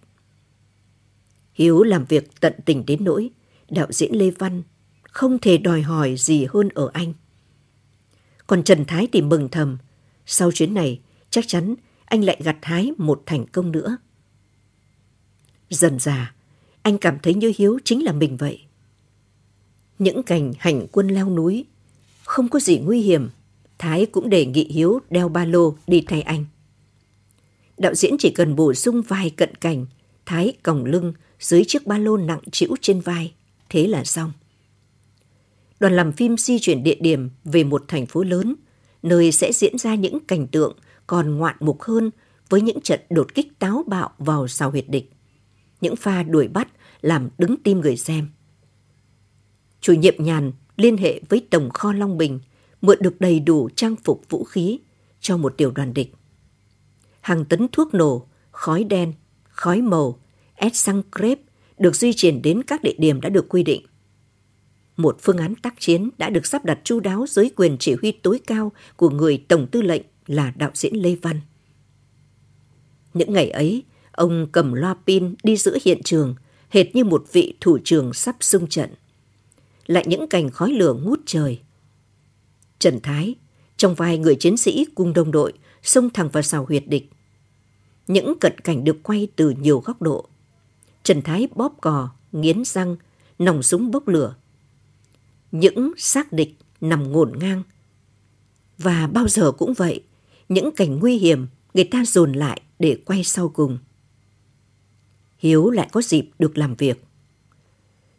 Hiếu 1.52 1.82
làm 1.82 2.04
việc 2.04 2.40
tận 2.40 2.52
tình 2.64 2.86
đến 2.86 3.04
nỗi, 3.04 3.30
đạo 3.70 3.86
diễn 3.90 4.14
Lê 4.14 4.30
Văn 4.30 4.62
không 5.02 5.38
thể 5.38 5.58
đòi 5.58 5.82
hỏi 5.82 6.14
gì 6.18 6.46
hơn 6.50 6.68
ở 6.74 6.90
anh. 6.92 7.12
Còn 8.46 8.64
Trần 8.64 8.84
Thái 8.84 9.08
thì 9.12 9.22
mừng 9.22 9.48
thầm. 9.48 9.78
Sau 10.26 10.52
chuyến 10.52 10.74
này, 10.74 11.00
chắc 11.30 11.48
chắn 11.48 11.74
anh 12.04 12.24
lại 12.24 12.40
gặt 12.44 12.56
hái 12.62 12.92
một 12.98 13.22
thành 13.26 13.46
công 13.46 13.72
nữa. 13.72 13.96
Dần 15.70 15.98
già, 15.98 16.34
anh 16.88 16.98
cảm 16.98 17.18
thấy 17.18 17.34
như 17.34 17.52
Hiếu 17.56 17.78
chính 17.84 18.04
là 18.04 18.12
mình 18.12 18.36
vậy. 18.36 18.60
Những 19.98 20.22
cảnh 20.22 20.52
hành 20.58 20.86
quân 20.92 21.08
leo 21.08 21.30
núi, 21.30 21.64
không 22.24 22.48
có 22.48 22.60
gì 22.60 22.78
nguy 22.78 23.00
hiểm, 23.00 23.28
Thái 23.78 24.06
cũng 24.06 24.30
đề 24.30 24.46
nghị 24.46 24.64
Hiếu 24.64 25.00
đeo 25.10 25.28
ba 25.28 25.44
lô 25.44 25.74
đi 25.86 26.04
thay 26.06 26.22
anh. 26.22 26.44
Đạo 27.78 27.94
diễn 27.94 28.16
chỉ 28.18 28.30
cần 28.30 28.56
bổ 28.56 28.74
sung 28.74 29.02
vài 29.08 29.30
cận 29.30 29.54
cảnh, 29.54 29.86
Thái 30.26 30.52
còng 30.62 30.84
lưng 30.84 31.12
dưới 31.40 31.64
chiếc 31.64 31.86
ba 31.86 31.98
lô 31.98 32.16
nặng 32.16 32.40
trĩu 32.52 32.76
trên 32.80 33.00
vai, 33.00 33.32
thế 33.70 33.86
là 33.86 34.04
xong. 34.04 34.32
Đoàn 35.80 35.96
làm 35.96 36.12
phim 36.12 36.36
di 36.36 36.58
chuyển 36.58 36.82
địa 36.82 36.96
điểm 37.00 37.30
về 37.44 37.64
một 37.64 37.84
thành 37.88 38.06
phố 38.06 38.22
lớn, 38.22 38.54
nơi 39.02 39.32
sẽ 39.32 39.52
diễn 39.52 39.78
ra 39.78 39.94
những 39.94 40.20
cảnh 40.20 40.46
tượng 40.46 40.76
còn 41.06 41.36
ngoạn 41.36 41.56
mục 41.60 41.82
hơn 41.82 42.10
với 42.48 42.60
những 42.60 42.80
trận 42.80 43.00
đột 43.10 43.34
kích 43.34 43.58
táo 43.58 43.84
bạo 43.86 44.10
vào 44.18 44.48
xào 44.48 44.70
huyệt 44.70 44.88
địch. 44.88 45.10
Những 45.80 45.96
pha 45.96 46.22
đuổi 46.22 46.48
bắt 46.48 46.68
làm 47.00 47.28
đứng 47.38 47.56
tim 47.64 47.80
người 47.80 47.96
xem. 47.96 48.28
Chủ 49.80 49.92
nhiệm 49.92 50.14
nhàn 50.18 50.52
liên 50.76 50.96
hệ 50.96 51.20
với 51.28 51.46
Tổng 51.50 51.70
kho 51.70 51.92
Long 51.92 52.18
Bình 52.18 52.40
mượn 52.80 52.98
được 53.00 53.20
đầy 53.20 53.40
đủ 53.40 53.68
trang 53.76 53.96
phục 53.96 54.22
vũ 54.28 54.44
khí 54.44 54.78
cho 55.20 55.36
một 55.36 55.54
tiểu 55.56 55.70
đoàn 55.70 55.94
địch. 55.94 56.14
Hàng 57.20 57.44
tấn 57.44 57.68
thuốc 57.72 57.94
nổ, 57.94 58.26
khói 58.50 58.84
đen, 58.84 59.12
khói 59.48 59.82
màu, 59.82 60.20
ép 60.54 60.74
xăng 60.74 61.02
crepe 61.16 61.42
được 61.78 61.96
di 61.96 62.12
chuyển 62.12 62.42
đến 62.42 62.62
các 62.62 62.82
địa 62.82 62.94
điểm 62.98 63.20
đã 63.20 63.28
được 63.28 63.48
quy 63.48 63.62
định. 63.62 63.86
Một 64.96 65.16
phương 65.20 65.36
án 65.36 65.54
tác 65.54 65.74
chiến 65.78 66.10
đã 66.18 66.30
được 66.30 66.46
sắp 66.46 66.64
đặt 66.64 66.78
chu 66.84 67.00
đáo 67.00 67.26
dưới 67.28 67.50
quyền 67.56 67.76
chỉ 67.78 67.94
huy 68.02 68.12
tối 68.12 68.40
cao 68.46 68.72
của 68.96 69.10
người 69.10 69.44
Tổng 69.48 69.66
tư 69.66 69.82
lệnh 69.82 70.02
là 70.26 70.52
đạo 70.56 70.70
diễn 70.74 70.94
Lê 70.94 71.14
Văn. 71.14 71.40
Những 73.14 73.32
ngày 73.32 73.50
ấy, 73.50 73.84
ông 74.12 74.46
cầm 74.52 74.72
loa 74.72 74.96
pin 75.06 75.34
đi 75.42 75.56
giữa 75.56 75.78
hiện 75.84 76.02
trường, 76.04 76.34
hệt 76.70 76.96
như 76.96 77.04
một 77.04 77.24
vị 77.32 77.54
thủ 77.60 77.78
trưởng 77.84 78.12
sắp 78.12 78.36
xung 78.40 78.66
trận. 78.66 78.90
Lại 79.86 80.04
những 80.06 80.28
cành 80.28 80.50
khói 80.50 80.72
lửa 80.72 80.94
ngút 80.94 81.20
trời. 81.26 81.60
Trần 82.78 83.00
Thái, 83.00 83.34
trong 83.76 83.94
vai 83.94 84.18
người 84.18 84.34
chiến 84.34 84.56
sĩ 84.56 84.86
cùng 84.94 85.12
đồng 85.12 85.30
đội, 85.30 85.52
xông 85.82 86.10
thẳng 86.10 86.28
vào 86.28 86.42
sào 86.42 86.64
huyệt 86.64 86.82
địch. 86.86 87.10
Những 88.06 88.38
cận 88.38 88.58
cảnh 88.58 88.84
được 88.84 88.96
quay 89.02 89.28
từ 89.36 89.50
nhiều 89.50 89.82
góc 89.84 90.02
độ. 90.02 90.28
Trần 91.02 91.22
Thái 91.22 91.48
bóp 91.54 91.74
cò, 91.80 92.08
nghiến 92.32 92.64
răng, 92.64 92.96
nòng 93.38 93.62
súng 93.62 93.90
bốc 93.90 94.08
lửa. 94.08 94.34
Những 95.52 95.92
xác 95.96 96.32
địch 96.32 96.54
nằm 96.80 97.12
ngổn 97.12 97.38
ngang. 97.38 97.62
Và 98.78 99.06
bao 99.06 99.28
giờ 99.28 99.52
cũng 99.52 99.74
vậy, 99.74 100.02
những 100.48 100.70
cảnh 100.76 100.98
nguy 100.98 101.18
hiểm 101.18 101.46
người 101.74 101.84
ta 101.84 102.04
dồn 102.06 102.32
lại 102.32 102.60
để 102.78 102.98
quay 103.04 103.24
sau 103.24 103.48
cùng. 103.48 103.78
Hiếu 105.38 105.70
lại 105.70 105.88
có 105.92 106.02
dịp 106.02 106.30
được 106.38 106.58
làm 106.58 106.74
việc. 106.74 107.04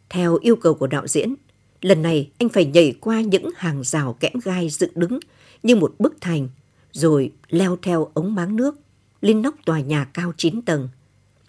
Theo 0.08 0.36
yêu 0.36 0.56
cầu 0.56 0.74
của 0.74 0.86
đạo 0.86 1.06
diễn, 1.06 1.34
lần 1.80 2.02
này 2.02 2.30
anh 2.38 2.48
phải 2.48 2.64
nhảy 2.64 2.94
qua 3.00 3.20
những 3.20 3.50
hàng 3.56 3.84
rào 3.84 4.16
kẽm 4.20 4.32
gai 4.44 4.68
dựng 4.68 4.90
đứng 4.94 5.18
như 5.62 5.76
một 5.76 5.94
bức 5.98 6.14
thành, 6.20 6.48
rồi 6.92 7.32
leo 7.48 7.76
theo 7.82 8.10
ống 8.14 8.34
máng 8.34 8.56
nước 8.56 8.80
lên 9.20 9.42
nóc 9.42 9.54
tòa 9.64 9.80
nhà 9.80 10.04
cao 10.04 10.32
9 10.36 10.62
tầng, 10.62 10.88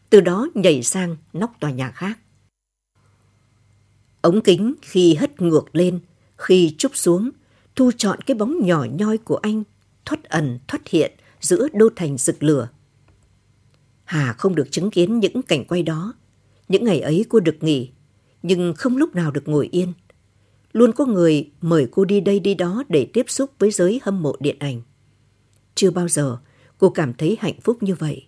từ 0.10 0.22
đó 0.22 0.48
nhảy 0.54 0.84
sang 0.84 1.18
nóc 1.34 1.60
tòa 1.60 1.72
nhà 1.72 1.92
khác. 1.92 2.20
Ống 4.22 4.42
kính 4.42 4.74
khi 4.82 5.16
hất 5.16 5.42
ngược 5.42 5.76
lên, 5.76 6.00
khi 6.38 6.76
trúc 6.78 6.96
xuống, 6.96 7.30
thu 7.76 7.92
chọn 7.98 8.22
cái 8.22 8.36
bóng 8.36 8.66
nhỏ 8.66 8.86
nhoi 8.92 9.18
của 9.18 9.36
anh, 9.36 9.64
thoát 10.06 10.24
ẩn 10.24 10.60
thoát 10.68 10.88
hiện 10.88 11.12
giữa 11.42 11.68
đô 11.74 11.90
thành 11.96 12.18
rực 12.18 12.44
lửa. 12.44 12.70
Hà 14.12 14.34
không 14.34 14.56
được 14.56 14.72
chứng 14.72 14.92
kiến 14.92 15.20
những 15.20 15.42
cảnh 15.42 15.66
quay 15.66 15.84
đó. 15.84 16.14
Những 16.68 16.84
ngày 16.86 17.00
ấy 17.00 17.26
cô 17.30 17.40
được 17.40 17.64
nghỉ, 17.64 17.92
nhưng 18.44 18.74
không 18.78 18.98
lúc 18.98 19.16
nào 19.16 19.32
được 19.32 19.48
ngồi 19.48 19.70
yên. 19.72 19.94
Luôn 20.74 20.92
có 20.92 21.06
người 21.06 21.52
mời 21.62 21.88
cô 21.92 22.06
đi 22.06 22.20
đây 22.20 22.40
đi 22.40 22.54
đó 22.54 22.84
để 22.90 23.08
tiếp 23.14 23.26
xúc 23.30 23.52
với 23.60 23.72
giới 23.72 24.00
hâm 24.04 24.22
mộ 24.22 24.36
điện 24.40 24.56
ảnh. 24.60 24.82
Chưa 25.76 25.92
bao 25.92 26.08
giờ 26.08 26.38
cô 26.78 26.90
cảm 26.90 27.14
thấy 27.14 27.38
hạnh 27.40 27.60
phúc 27.62 27.84
như 27.84 27.96
vậy. 27.96 28.26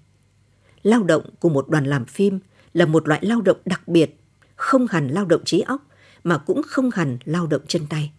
Lao 0.84 1.04
động 1.04 1.24
của 1.39 1.50
một 1.50 1.69
đoàn 1.69 1.86
làm 1.86 2.06
phim 2.06 2.39
là 2.74 2.86
một 2.86 3.08
loại 3.08 3.19
lao 3.24 3.41
động 3.41 3.58
đặc 3.65 3.88
biệt, 3.88 4.19
không 4.56 4.88
hẳn 4.88 5.08
lao 5.08 5.26
động 5.26 5.43
trí 5.46 5.60
óc 5.62 5.88
mà 6.24 6.38
cũng 6.38 6.62
không 6.63 6.89
hẳn 6.93 7.17
lao 7.26 7.48
động 7.48 7.62
chân 7.67 7.82
tay. 7.89 8.12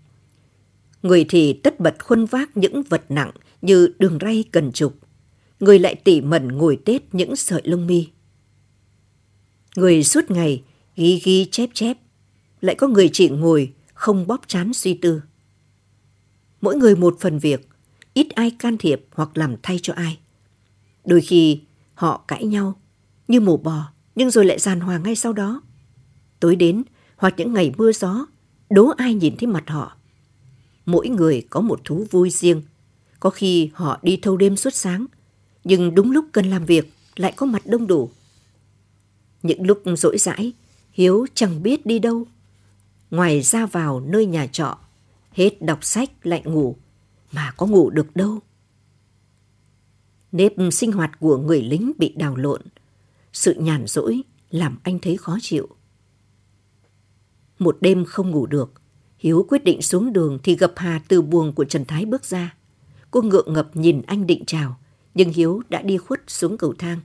Người 1.02 1.26
thì 1.28 1.52
tất 1.52 1.80
bật 1.80 2.04
khuân 2.04 2.24
vác 2.24 2.56
những 2.56 2.82
vật 2.82 3.04
nặng 3.08 3.30
như 3.62 3.88
đường 3.98 4.18
ray 4.20 4.44
cần 4.52 4.72
trục, 4.72 5.03
người 5.60 5.78
lại 5.78 5.94
tỉ 5.94 6.20
mẩn 6.20 6.48
ngồi 6.48 6.78
tết 6.84 7.14
những 7.14 7.36
sợi 7.36 7.62
lông 7.64 7.86
mi. 7.86 8.08
Người 9.76 10.04
suốt 10.04 10.30
ngày 10.30 10.62
ghi 10.96 11.20
ghi 11.24 11.44
chép 11.44 11.70
chép, 11.74 11.98
lại 12.60 12.74
có 12.74 12.88
người 12.88 13.10
chỉ 13.12 13.28
ngồi 13.28 13.72
không 13.94 14.26
bóp 14.26 14.40
chán 14.46 14.74
suy 14.74 14.94
tư. 14.94 15.22
Mỗi 16.60 16.76
người 16.76 16.96
một 16.96 17.16
phần 17.20 17.38
việc, 17.38 17.68
ít 18.14 18.26
ai 18.34 18.50
can 18.50 18.76
thiệp 18.78 19.06
hoặc 19.10 19.38
làm 19.38 19.56
thay 19.62 19.78
cho 19.82 19.92
ai. 19.92 20.18
Đôi 21.04 21.20
khi 21.20 21.60
họ 21.94 22.24
cãi 22.28 22.44
nhau 22.44 22.80
như 23.28 23.40
mổ 23.40 23.56
bò 23.56 23.92
nhưng 24.14 24.30
rồi 24.30 24.44
lại 24.44 24.58
giàn 24.58 24.80
hòa 24.80 24.98
ngay 24.98 25.16
sau 25.16 25.32
đó. 25.32 25.62
Tối 26.40 26.56
đến 26.56 26.82
hoặc 27.16 27.34
những 27.36 27.52
ngày 27.52 27.72
mưa 27.76 27.92
gió, 27.92 28.26
đố 28.70 28.88
ai 28.96 29.14
nhìn 29.14 29.36
thấy 29.36 29.46
mặt 29.46 29.64
họ. 29.70 29.96
Mỗi 30.86 31.08
người 31.08 31.46
có 31.50 31.60
một 31.60 31.80
thú 31.84 32.06
vui 32.10 32.30
riêng. 32.30 32.62
Có 33.20 33.30
khi 33.30 33.70
họ 33.74 33.98
đi 34.02 34.16
thâu 34.16 34.36
đêm 34.36 34.56
suốt 34.56 34.74
sáng, 34.74 35.06
nhưng 35.64 35.94
đúng 35.94 36.10
lúc 36.10 36.24
cần 36.32 36.46
làm 36.46 36.64
việc 36.64 36.92
lại 37.16 37.32
có 37.36 37.46
mặt 37.46 37.62
đông 37.66 37.86
đủ. 37.86 38.10
Những 39.42 39.66
lúc 39.66 39.82
rỗi 39.96 40.18
rãi, 40.18 40.52
Hiếu 40.92 41.26
chẳng 41.34 41.62
biết 41.62 41.86
đi 41.86 41.98
đâu. 41.98 42.26
Ngoài 43.10 43.40
ra 43.40 43.66
vào 43.66 44.00
nơi 44.00 44.26
nhà 44.26 44.46
trọ, 44.46 44.78
hết 45.32 45.62
đọc 45.62 45.84
sách 45.84 46.26
lại 46.26 46.42
ngủ, 46.44 46.76
mà 47.32 47.52
có 47.56 47.66
ngủ 47.66 47.90
được 47.90 48.16
đâu. 48.16 48.38
Nếp 50.32 50.52
sinh 50.72 50.92
hoạt 50.92 51.20
của 51.20 51.38
người 51.38 51.62
lính 51.62 51.92
bị 51.98 52.14
đào 52.16 52.36
lộn. 52.36 52.60
Sự 53.32 53.54
nhàn 53.54 53.86
rỗi 53.86 54.22
làm 54.50 54.78
anh 54.82 54.98
thấy 54.98 55.16
khó 55.16 55.38
chịu. 55.42 55.68
Một 57.58 57.76
đêm 57.80 58.04
không 58.04 58.30
ngủ 58.30 58.46
được, 58.46 58.72
Hiếu 59.18 59.46
quyết 59.48 59.64
định 59.64 59.82
xuống 59.82 60.12
đường 60.12 60.38
thì 60.42 60.56
gặp 60.56 60.72
Hà 60.76 61.02
từ 61.08 61.22
buồng 61.22 61.52
của 61.52 61.64
Trần 61.64 61.84
Thái 61.84 62.04
bước 62.04 62.24
ra. 62.24 62.54
Cô 63.10 63.22
ngượng 63.22 63.52
ngập 63.52 63.76
nhìn 63.76 64.02
anh 64.06 64.26
định 64.26 64.44
chào, 64.46 64.78
nhưng 65.14 65.32
Hiếu 65.32 65.62
đã 65.68 65.82
đi 65.82 65.98
khuất 65.98 66.22
xuống 66.26 66.58
cầu 66.58 66.74
thang. 66.78 67.00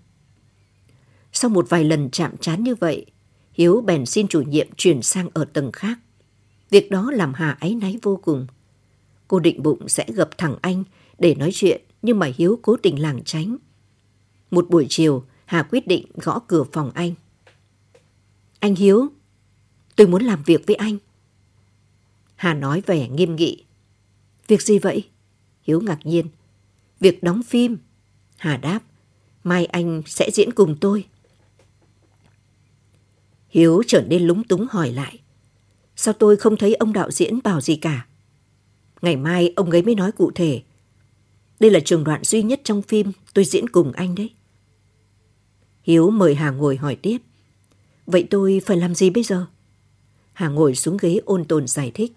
Sau 1.32 1.50
một 1.50 1.69
vài 1.69 1.84
lần 1.84 2.10
chạm 2.12 2.38
trán 2.38 2.63
như 2.63 2.76
vậy, 2.76 3.06
Hiếu 3.54 3.82
bèn 3.82 4.06
xin 4.06 4.28
chủ 4.28 4.41
nhiệm 4.41 4.67
chuyển 4.78 5.02
sang 5.02 5.30
ở 5.34 5.45
tầng 5.45 5.72
khác. 5.72 6.00
Việc 6.69 6.91
đó 6.91 7.12
làm 7.12 7.34
Hà 7.34 7.52
áy 7.52 7.76
náy 7.76 8.00
vô 8.02 8.19
cùng. 8.24 8.48
Cô 9.28 9.39
định 9.39 9.63
bụng 9.63 9.89
sẽ 9.89 10.06
gặp 10.15 10.30
thẳng 10.38 10.56
anh 10.62 10.84
để 11.19 11.36
nói 11.36 11.50
chuyện, 11.54 11.82
nhưng 12.02 12.19
mà 12.19 12.32
Hiếu 12.38 12.60
cố 12.62 12.78
tình 12.84 13.02
lảng 13.02 13.24
tránh. 13.26 13.58
Một 14.52 14.69
buổi 14.69 14.86
chiều, 14.89 15.24
Hà 15.45 15.63
quyết 15.63 15.88
định 15.88 16.06
gõ 16.13 16.39
cửa 16.48 16.63
phòng 16.72 16.91
anh. 16.93 17.13
Anh 18.60 18.76
Hiếu, 18.76 19.08
tôi 19.95 20.08
muốn 20.08 20.24
làm 20.24 20.43
việc 20.43 20.63
với 20.67 20.76
anh. 20.76 20.98
Hà 22.36 22.54
nói 22.54 22.82
vẻ 22.86 23.10
nghiêm 23.10 23.36
nghị. 23.36 23.63
Việc 24.48 24.62
gì 24.62 24.80
vậy? 24.80 25.10
Hiếu 25.62 25.82
ngạc 25.82 26.00
nhiên. 26.04 26.28
Việc 27.00 27.24
đóng 27.24 27.43
phim. 27.43 27.78
Hà 28.39 28.58
đáp. 28.58 28.80
Mai 29.43 29.65
anh 29.65 30.02
sẽ 30.06 30.30
diễn 30.34 30.52
cùng 30.54 30.75
tôi. 30.82 31.06
Hiếu 33.49 33.84
trở 33.88 34.02
nên 34.02 34.23
lúng 34.23 34.43
túng 34.43 34.67
hỏi 34.71 34.91
lại. 34.91 35.19
Sao 35.95 36.13
tôi 36.13 36.38
không 36.38 36.58
thấy 36.58 36.73
ông 36.73 36.93
đạo 36.93 37.12
diễn 37.12 37.39
bảo 37.43 37.62
gì 37.62 37.75
cả? 37.75 38.08
Ngày 39.02 39.15
mai 39.15 39.54
ông 39.56 39.71
ấy 39.71 39.82
mới 39.82 39.95
nói 39.95 40.12
cụ 40.12 40.32
thể. 40.36 40.62
Đây 41.60 41.71
là 41.71 41.80
trường 41.80 42.04
đoạn 42.04 42.23
duy 42.23 42.43
nhất 42.43 42.62
trong 42.63 42.82
phim 42.82 43.12
tôi 43.34 43.45
diễn 43.45 43.69
cùng 43.69 43.91
anh 43.91 44.15
đấy. 44.15 44.30
Hiếu 45.84 46.10
mời 46.10 46.36
Hà 46.36 46.49
ngồi 46.49 46.78
hỏi 46.78 46.95
tiếp. 46.95 47.17
Vậy 48.06 48.28
tôi 48.30 48.62
phải 48.65 48.78
làm 48.78 48.95
gì 48.95 49.10
bây 49.10 49.23
giờ? 49.23 49.45
Hà 50.34 50.47
ngồi 50.47 50.75
xuống 50.75 50.97
ghế 51.02 51.19
ôn 51.25 51.45
tồn 51.45 51.67
giải 51.67 51.91
thích. 51.93 52.13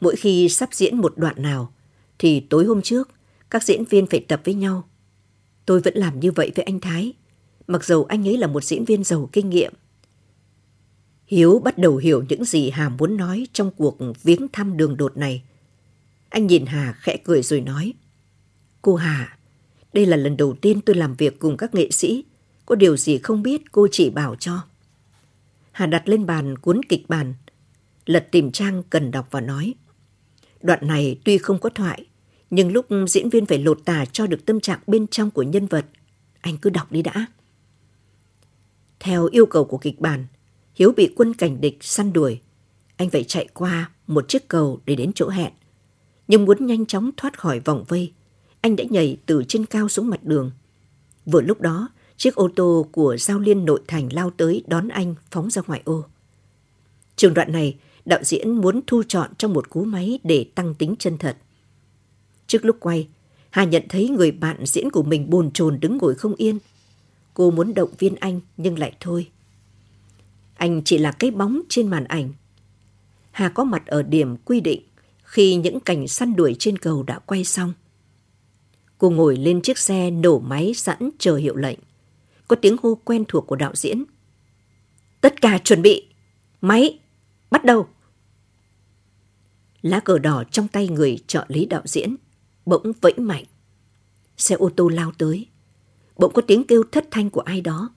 Mỗi 0.00 0.16
khi 0.16 0.48
sắp 0.48 0.68
diễn 0.72 0.96
một 0.96 1.12
đoạn 1.16 1.42
nào, 1.42 1.72
thì 2.18 2.40
tối 2.40 2.64
hôm 2.64 2.82
trước, 2.82 3.08
các 3.52 3.62
diễn 3.62 3.84
viên 3.84 4.06
phải 4.06 4.20
tập 4.20 4.40
với 4.44 4.54
nhau. 4.54 4.88
Tôi 5.66 5.80
vẫn 5.80 5.94
làm 5.94 6.20
như 6.20 6.32
vậy 6.32 6.52
với 6.54 6.64
anh 6.64 6.80
Thái, 6.80 7.12
mặc 7.66 7.84
dầu 7.84 8.04
anh 8.04 8.28
ấy 8.28 8.36
là 8.36 8.46
một 8.46 8.64
diễn 8.64 8.84
viên 8.84 9.04
giàu 9.04 9.28
kinh 9.32 9.50
nghiệm. 9.50 9.72
Hiếu 11.26 11.58
bắt 11.64 11.78
đầu 11.78 11.96
hiểu 11.96 12.24
những 12.28 12.44
gì 12.44 12.70
Hà 12.70 12.88
muốn 12.88 13.16
nói 13.16 13.46
trong 13.52 13.70
cuộc 13.76 13.98
viếng 14.22 14.48
thăm 14.52 14.76
đường 14.76 14.96
đột 14.96 15.16
này. 15.16 15.42
Anh 16.28 16.46
nhìn 16.46 16.66
Hà 16.66 16.92
khẽ 16.92 17.16
cười 17.24 17.42
rồi 17.42 17.60
nói. 17.60 17.92
Cô 18.82 18.94
Hà, 18.94 19.38
đây 19.92 20.06
là 20.06 20.16
lần 20.16 20.36
đầu 20.36 20.54
tiên 20.54 20.80
tôi 20.80 20.96
làm 20.96 21.14
việc 21.14 21.38
cùng 21.38 21.56
các 21.56 21.74
nghệ 21.74 21.90
sĩ. 21.90 22.24
Có 22.66 22.74
điều 22.74 22.96
gì 22.96 23.18
không 23.18 23.42
biết 23.42 23.72
cô 23.72 23.88
chỉ 23.90 24.10
bảo 24.10 24.36
cho. 24.36 24.64
Hà 25.72 25.86
đặt 25.86 26.08
lên 26.08 26.26
bàn 26.26 26.58
cuốn 26.58 26.80
kịch 26.88 27.08
bản, 27.08 27.34
lật 28.06 28.28
tìm 28.30 28.52
trang 28.52 28.82
cần 28.90 29.10
đọc 29.10 29.28
và 29.30 29.40
nói. 29.40 29.74
Đoạn 30.62 30.86
này 30.86 31.20
tuy 31.24 31.38
không 31.38 31.58
có 31.58 31.68
thoại, 31.68 32.06
nhưng 32.52 32.72
lúc 32.72 32.86
diễn 33.08 33.28
viên 33.28 33.46
phải 33.46 33.58
lột 33.58 33.80
tả 33.84 34.04
cho 34.04 34.26
được 34.26 34.46
tâm 34.46 34.60
trạng 34.60 34.80
bên 34.86 35.06
trong 35.06 35.30
của 35.30 35.42
nhân 35.42 35.66
vật, 35.66 35.86
anh 36.40 36.56
cứ 36.56 36.70
đọc 36.70 36.92
đi 36.92 37.02
đã. 37.02 37.26
Theo 39.00 39.26
yêu 39.26 39.46
cầu 39.46 39.64
của 39.64 39.78
kịch 39.78 40.00
bản, 40.00 40.26
Hiếu 40.74 40.92
bị 40.96 41.14
quân 41.16 41.34
cảnh 41.34 41.60
địch 41.60 41.78
săn 41.80 42.12
đuổi. 42.12 42.40
Anh 42.96 43.10
phải 43.10 43.24
chạy 43.24 43.48
qua 43.54 43.90
một 44.06 44.28
chiếc 44.28 44.48
cầu 44.48 44.80
để 44.86 44.94
đến 44.94 45.12
chỗ 45.12 45.28
hẹn. 45.28 45.52
Nhưng 46.28 46.44
muốn 46.44 46.66
nhanh 46.66 46.86
chóng 46.86 47.10
thoát 47.16 47.38
khỏi 47.38 47.60
vòng 47.60 47.84
vây, 47.88 48.12
anh 48.60 48.76
đã 48.76 48.84
nhảy 48.90 49.16
từ 49.26 49.44
trên 49.48 49.66
cao 49.66 49.88
xuống 49.88 50.10
mặt 50.10 50.24
đường. 50.24 50.50
Vừa 51.26 51.40
lúc 51.40 51.60
đó, 51.60 51.88
chiếc 52.16 52.34
ô 52.34 52.48
tô 52.56 52.86
của 52.92 53.16
Giao 53.16 53.38
Liên 53.38 53.64
nội 53.64 53.80
thành 53.86 54.12
lao 54.12 54.30
tới 54.30 54.64
đón 54.66 54.88
anh 54.88 55.14
phóng 55.30 55.50
ra 55.50 55.62
ngoài 55.66 55.82
ô. 55.84 56.04
Trường 57.16 57.34
đoạn 57.34 57.52
này, 57.52 57.76
đạo 58.04 58.20
diễn 58.22 58.50
muốn 58.50 58.80
thu 58.86 59.02
chọn 59.08 59.30
trong 59.38 59.52
một 59.52 59.70
cú 59.70 59.84
máy 59.84 60.18
để 60.24 60.46
tăng 60.54 60.74
tính 60.74 60.94
chân 60.98 61.18
thật. 61.18 61.36
Trước 62.52 62.64
lúc 62.64 62.76
quay, 62.80 63.08
Hà 63.50 63.64
nhận 63.64 63.82
thấy 63.88 64.08
người 64.08 64.30
bạn 64.30 64.56
diễn 64.66 64.90
của 64.90 65.02
mình 65.02 65.30
bồn 65.30 65.50
chồn 65.50 65.80
đứng 65.80 65.98
ngồi 65.98 66.14
không 66.14 66.34
yên. 66.34 66.58
Cô 67.34 67.50
muốn 67.50 67.74
động 67.74 67.90
viên 67.98 68.14
anh 68.14 68.40
nhưng 68.56 68.78
lại 68.78 68.92
thôi. 69.00 69.30
Anh 70.54 70.82
chỉ 70.84 70.98
là 70.98 71.12
cái 71.12 71.30
bóng 71.30 71.60
trên 71.68 71.88
màn 71.88 72.04
ảnh. 72.04 72.32
Hà 73.30 73.48
có 73.48 73.64
mặt 73.64 73.86
ở 73.86 74.02
điểm 74.02 74.36
quy 74.36 74.60
định 74.60 74.82
khi 75.24 75.54
những 75.54 75.80
cảnh 75.80 76.08
săn 76.08 76.36
đuổi 76.36 76.56
trên 76.58 76.78
cầu 76.78 77.02
đã 77.02 77.18
quay 77.18 77.44
xong. 77.44 77.72
Cô 78.98 79.10
ngồi 79.10 79.36
lên 79.36 79.62
chiếc 79.62 79.78
xe 79.78 80.10
nổ 80.10 80.38
máy 80.38 80.74
sẵn 80.74 81.10
chờ 81.18 81.36
hiệu 81.36 81.56
lệnh. 81.56 81.78
Có 82.48 82.56
tiếng 82.56 82.76
hô 82.82 82.94
quen 83.04 83.24
thuộc 83.28 83.46
của 83.46 83.56
đạo 83.56 83.72
diễn. 83.74 84.04
Tất 85.20 85.40
cả 85.40 85.58
chuẩn 85.58 85.82
bị. 85.82 86.06
Máy. 86.60 86.98
Bắt 87.50 87.64
đầu. 87.64 87.88
Lá 89.82 90.00
cờ 90.00 90.18
đỏ 90.18 90.44
trong 90.50 90.68
tay 90.68 90.88
người 90.88 91.18
trợ 91.26 91.44
lý 91.48 91.66
đạo 91.66 91.82
diễn 91.84 92.16
bỗng 92.66 92.92
vẫy 93.00 93.14
mạnh. 93.16 93.44
Xe 94.36 94.54
ô 94.54 94.70
tô 94.76 94.88
lao 94.88 95.12
tới. 95.18 95.46
Bỗng 96.16 96.32
có 96.32 96.42
tiếng 96.42 96.64
kêu 96.64 96.82
thất 96.92 97.08
thanh 97.10 97.30
của 97.30 97.40
ai 97.40 97.60
đó. 97.60 97.90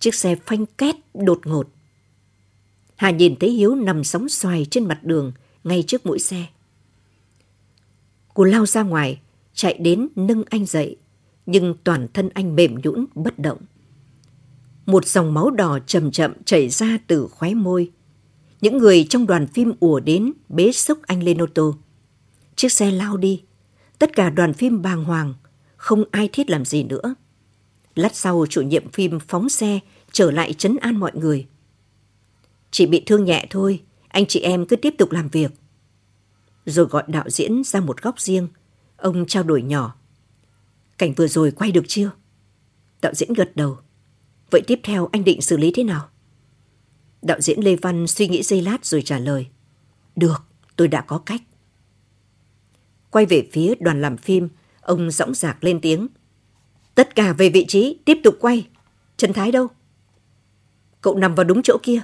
Chiếc 0.00 0.14
xe 0.14 0.36
phanh 0.46 0.66
két 0.66 0.96
đột 1.14 1.40
ngột. 1.44 1.68
Hà 2.96 3.10
nhìn 3.10 3.36
thấy 3.36 3.50
Hiếu 3.50 3.74
nằm 3.74 4.04
sóng 4.04 4.28
xoài 4.28 4.66
trên 4.70 4.84
mặt 4.88 5.00
đường 5.02 5.32
ngay 5.64 5.84
trước 5.86 6.06
mũi 6.06 6.18
xe. 6.18 6.46
Cô 8.34 8.44
lao 8.44 8.66
ra 8.66 8.82
ngoài, 8.82 9.20
chạy 9.54 9.74
đến 9.80 10.08
nâng 10.16 10.42
anh 10.50 10.66
dậy, 10.66 10.96
nhưng 11.46 11.74
toàn 11.84 12.08
thân 12.14 12.28
anh 12.34 12.56
mềm 12.56 12.74
nhũn 12.82 13.06
bất 13.14 13.38
động. 13.38 13.58
Một 14.86 15.06
dòng 15.06 15.34
máu 15.34 15.50
đỏ 15.50 15.78
chậm 15.86 16.10
chậm 16.10 16.32
chảy 16.44 16.68
ra 16.68 16.98
từ 17.06 17.28
khóe 17.30 17.54
môi. 17.54 17.90
Những 18.60 18.78
người 18.78 19.06
trong 19.10 19.26
đoàn 19.26 19.46
phim 19.46 19.72
ùa 19.80 20.00
đến 20.00 20.32
bế 20.48 20.72
sốc 20.72 20.98
anh 21.02 21.22
lên 21.22 21.42
ô 21.42 21.46
tô. 21.54 21.76
Chiếc 22.56 22.72
xe 22.72 22.90
lao 22.90 23.16
đi. 23.16 23.42
Tất 23.98 24.16
cả 24.16 24.30
đoàn 24.30 24.52
phim 24.52 24.82
bàng 24.82 25.04
hoàng, 25.04 25.34
không 25.76 26.04
ai 26.10 26.28
thiết 26.32 26.50
làm 26.50 26.64
gì 26.64 26.82
nữa. 26.82 27.14
Lát 27.94 28.16
sau 28.16 28.46
chủ 28.50 28.62
nhiệm 28.62 28.88
phim 28.88 29.18
phóng 29.20 29.48
xe 29.48 29.78
trở 30.12 30.30
lại 30.30 30.52
chấn 30.52 30.76
an 30.80 30.96
mọi 30.96 31.12
người. 31.14 31.46
Chỉ 32.70 32.86
bị 32.86 33.02
thương 33.06 33.24
nhẹ 33.24 33.46
thôi, 33.50 33.82
anh 34.08 34.26
chị 34.26 34.40
em 34.40 34.66
cứ 34.66 34.76
tiếp 34.76 34.94
tục 34.98 35.12
làm 35.12 35.28
việc. 35.28 35.52
Rồi 36.66 36.86
gọi 36.86 37.02
đạo 37.06 37.30
diễn 37.30 37.64
ra 37.64 37.80
một 37.80 38.02
góc 38.02 38.20
riêng, 38.20 38.48
ông 38.96 39.26
trao 39.26 39.42
đổi 39.42 39.62
nhỏ. 39.62 39.94
Cảnh 40.98 41.14
vừa 41.14 41.28
rồi 41.28 41.50
quay 41.50 41.72
được 41.72 41.84
chưa? 41.88 42.10
Đạo 43.02 43.14
diễn 43.14 43.32
gật 43.32 43.56
đầu. 43.56 43.78
Vậy 44.50 44.62
tiếp 44.66 44.80
theo 44.82 45.08
anh 45.12 45.24
định 45.24 45.42
xử 45.42 45.56
lý 45.56 45.72
thế 45.74 45.84
nào? 45.84 46.08
Đạo 47.22 47.40
diễn 47.40 47.60
Lê 47.60 47.76
Văn 47.76 48.06
suy 48.06 48.28
nghĩ 48.28 48.42
giây 48.42 48.62
lát 48.62 48.84
rồi 48.84 49.02
trả 49.02 49.18
lời. 49.18 49.46
Được, 50.16 50.44
tôi 50.76 50.88
đã 50.88 51.00
có 51.00 51.18
cách. 51.18 51.42
Quay 53.10 53.26
về 53.26 53.48
phía 53.52 53.74
đoàn 53.80 54.00
làm 54.00 54.16
phim, 54.16 54.48
ông 54.80 55.10
dõng 55.10 55.34
dạc 55.34 55.64
lên 55.64 55.80
tiếng. 55.80 56.08
Tất 56.94 57.14
cả 57.14 57.32
về 57.32 57.48
vị 57.48 57.64
trí, 57.68 57.98
tiếp 58.04 58.18
tục 58.24 58.36
quay. 58.40 58.68
Trần 59.16 59.32
Thái 59.32 59.52
đâu? 59.52 59.68
Cậu 61.00 61.16
nằm 61.16 61.34
vào 61.34 61.44
đúng 61.44 61.62
chỗ 61.62 61.76
kia. 61.82 62.00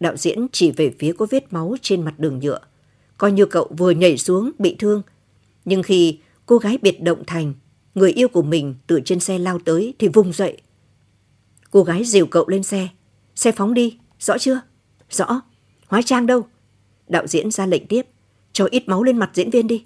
Đạo 0.00 0.16
diễn 0.16 0.46
chỉ 0.52 0.70
về 0.70 0.94
phía 0.98 1.12
có 1.12 1.26
vết 1.30 1.52
máu 1.52 1.76
trên 1.82 2.02
mặt 2.02 2.14
đường 2.18 2.38
nhựa. 2.38 2.58
Coi 3.18 3.32
như 3.32 3.46
cậu 3.46 3.70
vừa 3.78 3.90
nhảy 3.90 4.18
xuống, 4.18 4.50
bị 4.58 4.76
thương. 4.78 5.02
Nhưng 5.64 5.82
khi 5.82 6.18
cô 6.46 6.58
gái 6.58 6.78
biệt 6.82 7.02
động 7.02 7.22
thành, 7.26 7.54
người 7.94 8.12
yêu 8.12 8.28
của 8.28 8.42
mình 8.42 8.74
từ 8.86 9.00
trên 9.04 9.20
xe 9.20 9.38
lao 9.38 9.58
tới 9.58 9.94
thì 9.98 10.08
vùng 10.08 10.32
dậy. 10.32 10.56
Cô 11.70 11.82
gái 11.82 12.04
dìu 12.04 12.26
cậu 12.26 12.48
lên 12.48 12.62
xe. 12.62 12.88
Xe 13.34 13.52
phóng 13.52 13.74
đi, 13.74 13.98
rõ 14.20 14.38
chưa? 14.38 14.60
Rõ. 15.10 15.40
Hóa 15.86 16.02
trang 16.02 16.26
đâu? 16.26 16.46
Đạo 17.08 17.26
diễn 17.26 17.50
ra 17.50 17.66
lệnh 17.66 17.86
tiếp. 17.86 18.06
Cho 18.52 18.68
ít 18.70 18.88
máu 18.88 19.02
lên 19.02 19.18
mặt 19.18 19.30
diễn 19.34 19.50
viên 19.50 19.66
đi. 19.66 19.84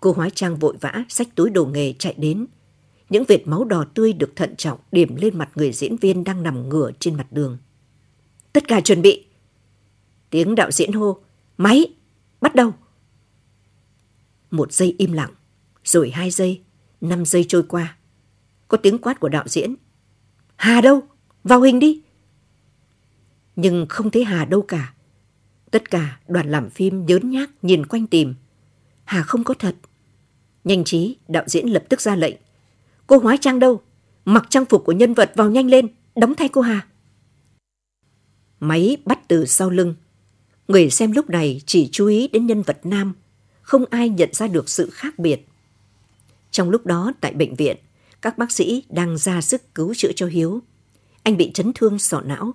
Cô 0.00 0.12
hóa 0.12 0.30
trang 0.30 0.56
vội 0.56 0.76
vã, 0.80 1.04
xách 1.08 1.34
túi 1.34 1.50
đồ 1.50 1.66
nghề 1.66 1.92
chạy 1.92 2.14
đến. 2.18 2.46
Những 3.10 3.24
vệt 3.28 3.46
máu 3.46 3.64
đỏ 3.64 3.84
tươi 3.94 4.12
được 4.12 4.36
thận 4.36 4.56
trọng 4.56 4.78
điểm 4.92 5.16
lên 5.16 5.38
mặt 5.38 5.50
người 5.54 5.72
diễn 5.72 5.96
viên 5.96 6.24
đang 6.24 6.42
nằm 6.42 6.68
ngửa 6.68 6.90
trên 7.00 7.14
mặt 7.14 7.26
đường. 7.30 7.58
Tất 8.52 8.68
cả 8.68 8.80
chuẩn 8.80 9.02
bị. 9.02 9.26
Tiếng 10.30 10.54
đạo 10.54 10.70
diễn 10.70 10.92
hô. 10.92 11.18
Máy! 11.58 11.94
Bắt 12.40 12.54
đầu! 12.54 12.72
Một 14.50 14.72
giây 14.72 14.94
im 14.98 15.12
lặng, 15.12 15.32
rồi 15.84 16.10
hai 16.10 16.30
giây, 16.30 16.60
năm 17.00 17.24
giây 17.24 17.44
trôi 17.48 17.62
qua. 17.62 17.96
Có 18.68 18.76
tiếng 18.76 18.98
quát 18.98 19.20
của 19.20 19.28
đạo 19.28 19.44
diễn. 19.46 19.74
Hà 20.56 20.80
đâu? 20.80 21.02
Vào 21.44 21.60
hình 21.60 21.78
đi! 21.78 22.02
Nhưng 23.56 23.86
không 23.88 24.10
thấy 24.10 24.24
Hà 24.24 24.44
đâu 24.44 24.62
cả. 24.62 24.94
Tất 25.76 25.90
cả 25.90 26.18
đoàn 26.28 26.50
làm 26.50 26.70
phim 26.70 27.06
nhớn 27.06 27.30
nhác 27.30 27.50
nhìn 27.62 27.86
quanh 27.86 28.06
tìm. 28.06 28.34
Hà 29.04 29.22
không 29.22 29.44
có 29.44 29.54
thật. 29.54 29.76
Nhanh 30.64 30.84
trí, 30.84 31.16
đạo 31.28 31.44
diễn 31.46 31.68
lập 31.68 31.84
tức 31.88 32.00
ra 32.00 32.16
lệnh. 32.16 32.34
Cô 33.06 33.18
hóa 33.18 33.36
trang 33.40 33.58
đâu? 33.58 33.80
Mặc 34.24 34.46
trang 34.50 34.64
phục 34.64 34.84
của 34.84 34.92
nhân 34.92 35.14
vật 35.14 35.32
vào 35.34 35.50
nhanh 35.50 35.66
lên, 35.66 35.88
đóng 36.14 36.34
thay 36.34 36.48
cô 36.48 36.60
Hà. 36.60 36.86
Máy 38.60 38.96
bắt 39.04 39.28
từ 39.28 39.46
sau 39.46 39.70
lưng. 39.70 39.94
Người 40.68 40.90
xem 40.90 41.12
lúc 41.12 41.30
này 41.30 41.60
chỉ 41.66 41.88
chú 41.92 42.06
ý 42.06 42.28
đến 42.28 42.46
nhân 42.46 42.62
vật 42.62 42.78
nam, 42.84 43.12
không 43.62 43.84
ai 43.90 44.08
nhận 44.08 44.28
ra 44.32 44.46
được 44.46 44.68
sự 44.68 44.90
khác 44.90 45.18
biệt. 45.18 45.46
Trong 46.50 46.70
lúc 46.70 46.86
đó 46.86 47.12
tại 47.20 47.32
bệnh 47.32 47.54
viện, 47.54 47.76
các 48.22 48.38
bác 48.38 48.52
sĩ 48.52 48.84
đang 48.88 49.18
ra 49.18 49.40
sức 49.40 49.74
cứu 49.74 49.94
chữa 49.94 50.12
cho 50.16 50.26
Hiếu. 50.26 50.60
Anh 51.22 51.36
bị 51.36 51.50
chấn 51.54 51.72
thương 51.72 51.98
sọ 51.98 52.20
não. 52.20 52.54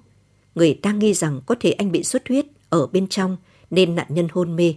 Người 0.55 0.79
ta 0.81 0.91
nghi 0.91 1.13
rằng 1.13 1.41
có 1.45 1.55
thể 1.60 1.71
anh 1.71 1.91
bị 1.91 2.03
xuất 2.03 2.27
huyết 2.27 2.45
ở 2.71 2.88
bên 2.88 3.07
trong 3.07 3.38
nên 3.69 3.95
nạn 3.95 4.07
nhân 4.10 4.27
hôn 4.31 4.55
mê. 4.55 4.75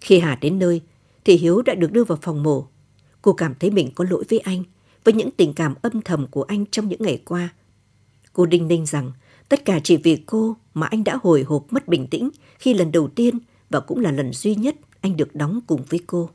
Khi 0.00 0.18
Hà 0.18 0.36
đến 0.40 0.58
nơi, 0.58 0.80
thì 1.24 1.36
Hiếu 1.36 1.62
đã 1.62 1.74
được 1.74 1.92
đưa 1.92 2.04
vào 2.04 2.18
phòng 2.22 2.42
mổ. 2.42 2.66
Cô 3.22 3.32
cảm 3.32 3.54
thấy 3.60 3.70
mình 3.70 3.90
có 3.94 4.04
lỗi 4.10 4.24
với 4.30 4.38
anh, 4.38 4.62
với 5.04 5.14
những 5.14 5.30
tình 5.30 5.52
cảm 5.52 5.74
âm 5.82 6.02
thầm 6.02 6.26
của 6.26 6.42
anh 6.42 6.66
trong 6.66 6.88
những 6.88 7.02
ngày 7.02 7.22
qua. 7.24 7.48
Cô 8.32 8.46
đinh 8.46 8.68
ninh 8.68 8.86
rằng 8.86 9.12
tất 9.48 9.64
cả 9.64 9.80
chỉ 9.84 9.96
vì 9.96 10.16
cô 10.26 10.56
mà 10.74 10.86
anh 10.86 11.04
đã 11.04 11.18
hồi 11.22 11.42
hộp 11.42 11.66
mất 11.70 11.88
bình 11.88 12.06
tĩnh 12.06 12.30
khi 12.58 12.74
lần 12.74 12.92
đầu 12.92 13.08
tiên 13.08 13.38
và 13.70 13.80
cũng 13.80 14.00
là 14.00 14.10
lần 14.10 14.32
duy 14.32 14.54
nhất 14.54 14.76
anh 15.00 15.16
được 15.16 15.34
đóng 15.34 15.60
cùng 15.66 15.82
với 15.88 16.00
cô. 16.06 16.30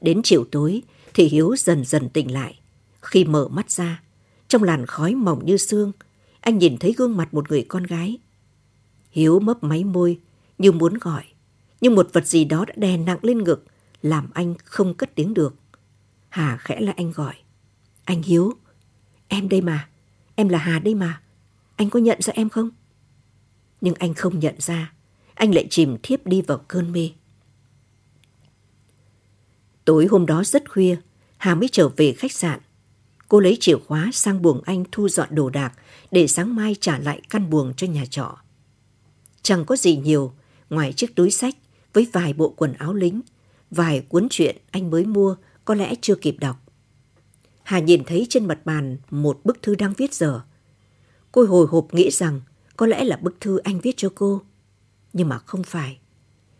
Đến 0.00 0.20
chiều 0.24 0.44
tối 0.44 0.82
thì 1.14 1.24
Hiếu 1.24 1.56
dần 1.56 1.84
dần 1.84 2.08
tỉnh 2.08 2.32
lại. 2.32 2.60
Khi 3.02 3.24
mở 3.24 3.48
mắt 3.48 3.70
ra, 3.70 4.02
trong 4.48 4.62
làn 4.62 4.86
khói 4.86 5.14
mỏng 5.14 5.46
như 5.46 5.56
xương, 5.56 5.92
anh 6.40 6.58
nhìn 6.58 6.78
thấy 6.78 6.94
gương 6.96 7.16
mặt 7.16 7.34
một 7.34 7.50
người 7.50 7.64
con 7.68 7.82
gái. 7.82 8.18
Hiếu 9.10 9.40
mấp 9.40 9.62
máy 9.62 9.84
môi 9.84 10.20
như 10.58 10.72
muốn 10.72 10.94
gọi, 10.94 11.24
nhưng 11.80 11.94
một 11.94 12.08
vật 12.12 12.26
gì 12.26 12.44
đó 12.44 12.64
đã 12.64 12.74
đè 12.76 12.96
nặng 12.96 13.18
lên 13.22 13.44
ngực, 13.44 13.64
làm 14.02 14.30
anh 14.34 14.54
không 14.64 14.94
cất 14.94 15.14
tiếng 15.14 15.34
được. 15.34 15.54
Hà 16.28 16.56
khẽ 16.56 16.80
là 16.80 16.92
anh 16.96 17.12
gọi. 17.12 17.34
Anh 18.04 18.22
Hiếu, 18.22 18.52
em 19.28 19.48
đây 19.48 19.60
mà, 19.60 19.88
em 20.34 20.48
là 20.48 20.58
Hà 20.58 20.78
đây 20.78 20.94
mà. 20.94 21.20
Anh 21.76 21.90
có 21.90 22.00
nhận 22.00 22.22
ra 22.22 22.32
em 22.36 22.48
không? 22.48 22.70
Nhưng 23.80 23.94
anh 23.94 24.14
không 24.14 24.38
nhận 24.38 24.54
ra, 24.58 24.92
anh 25.34 25.54
lại 25.54 25.66
chìm 25.70 25.96
thiếp 26.02 26.26
đi 26.26 26.42
vào 26.42 26.58
cơn 26.68 26.92
mê. 26.92 27.10
Tối 29.84 30.06
hôm 30.10 30.26
đó 30.26 30.44
rất 30.44 30.70
khuya, 30.70 30.96
Hà 31.36 31.54
mới 31.54 31.68
trở 31.68 31.88
về 31.88 32.12
khách 32.12 32.32
sạn. 32.32 32.60
Cô 33.28 33.40
lấy 33.40 33.56
chìa 33.60 33.76
khóa 33.86 34.10
sang 34.12 34.42
buồng 34.42 34.60
anh 34.64 34.84
thu 34.92 35.08
dọn 35.08 35.28
đồ 35.34 35.50
đạc 35.50 35.72
để 36.10 36.26
sáng 36.26 36.56
mai 36.56 36.76
trả 36.80 36.98
lại 36.98 37.22
căn 37.30 37.50
buồng 37.50 37.72
cho 37.76 37.86
nhà 37.86 38.04
trọ. 38.10 38.38
Chẳng 39.42 39.64
có 39.64 39.76
gì 39.76 39.96
nhiều 39.96 40.32
ngoài 40.70 40.92
chiếc 40.92 41.14
túi 41.16 41.30
sách 41.30 41.54
với 41.92 42.06
vài 42.12 42.32
bộ 42.32 42.54
quần 42.56 42.72
áo 42.72 42.94
lính, 42.94 43.20
vài 43.70 44.00
cuốn 44.08 44.26
truyện 44.30 44.56
anh 44.70 44.90
mới 44.90 45.04
mua 45.04 45.36
có 45.64 45.74
lẽ 45.74 45.94
chưa 46.00 46.14
kịp 46.14 46.36
đọc. 46.40 46.56
Hà 47.62 47.78
nhìn 47.78 48.04
thấy 48.04 48.26
trên 48.28 48.46
mặt 48.46 48.66
bàn 48.66 48.96
một 49.10 49.40
bức 49.44 49.62
thư 49.62 49.74
đang 49.74 49.92
viết 49.98 50.14
dở 50.14 50.40
Cô 51.32 51.44
hồi 51.44 51.66
hộp 51.66 51.94
nghĩ 51.94 52.10
rằng 52.10 52.40
có 52.76 52.86
lẽ 52.86 53.04
là 53.04 53.16
bức 53.16 53.40
thư 53.40 53.58
anh 53.58 53.80
viết 53.80 53.94
cho 53.96 54.12
cô. 54.14 54.42
Nhưng 55.12 55.28
mà 55.28 55.38
không 55.38 55.62
phải. 55.62 55.98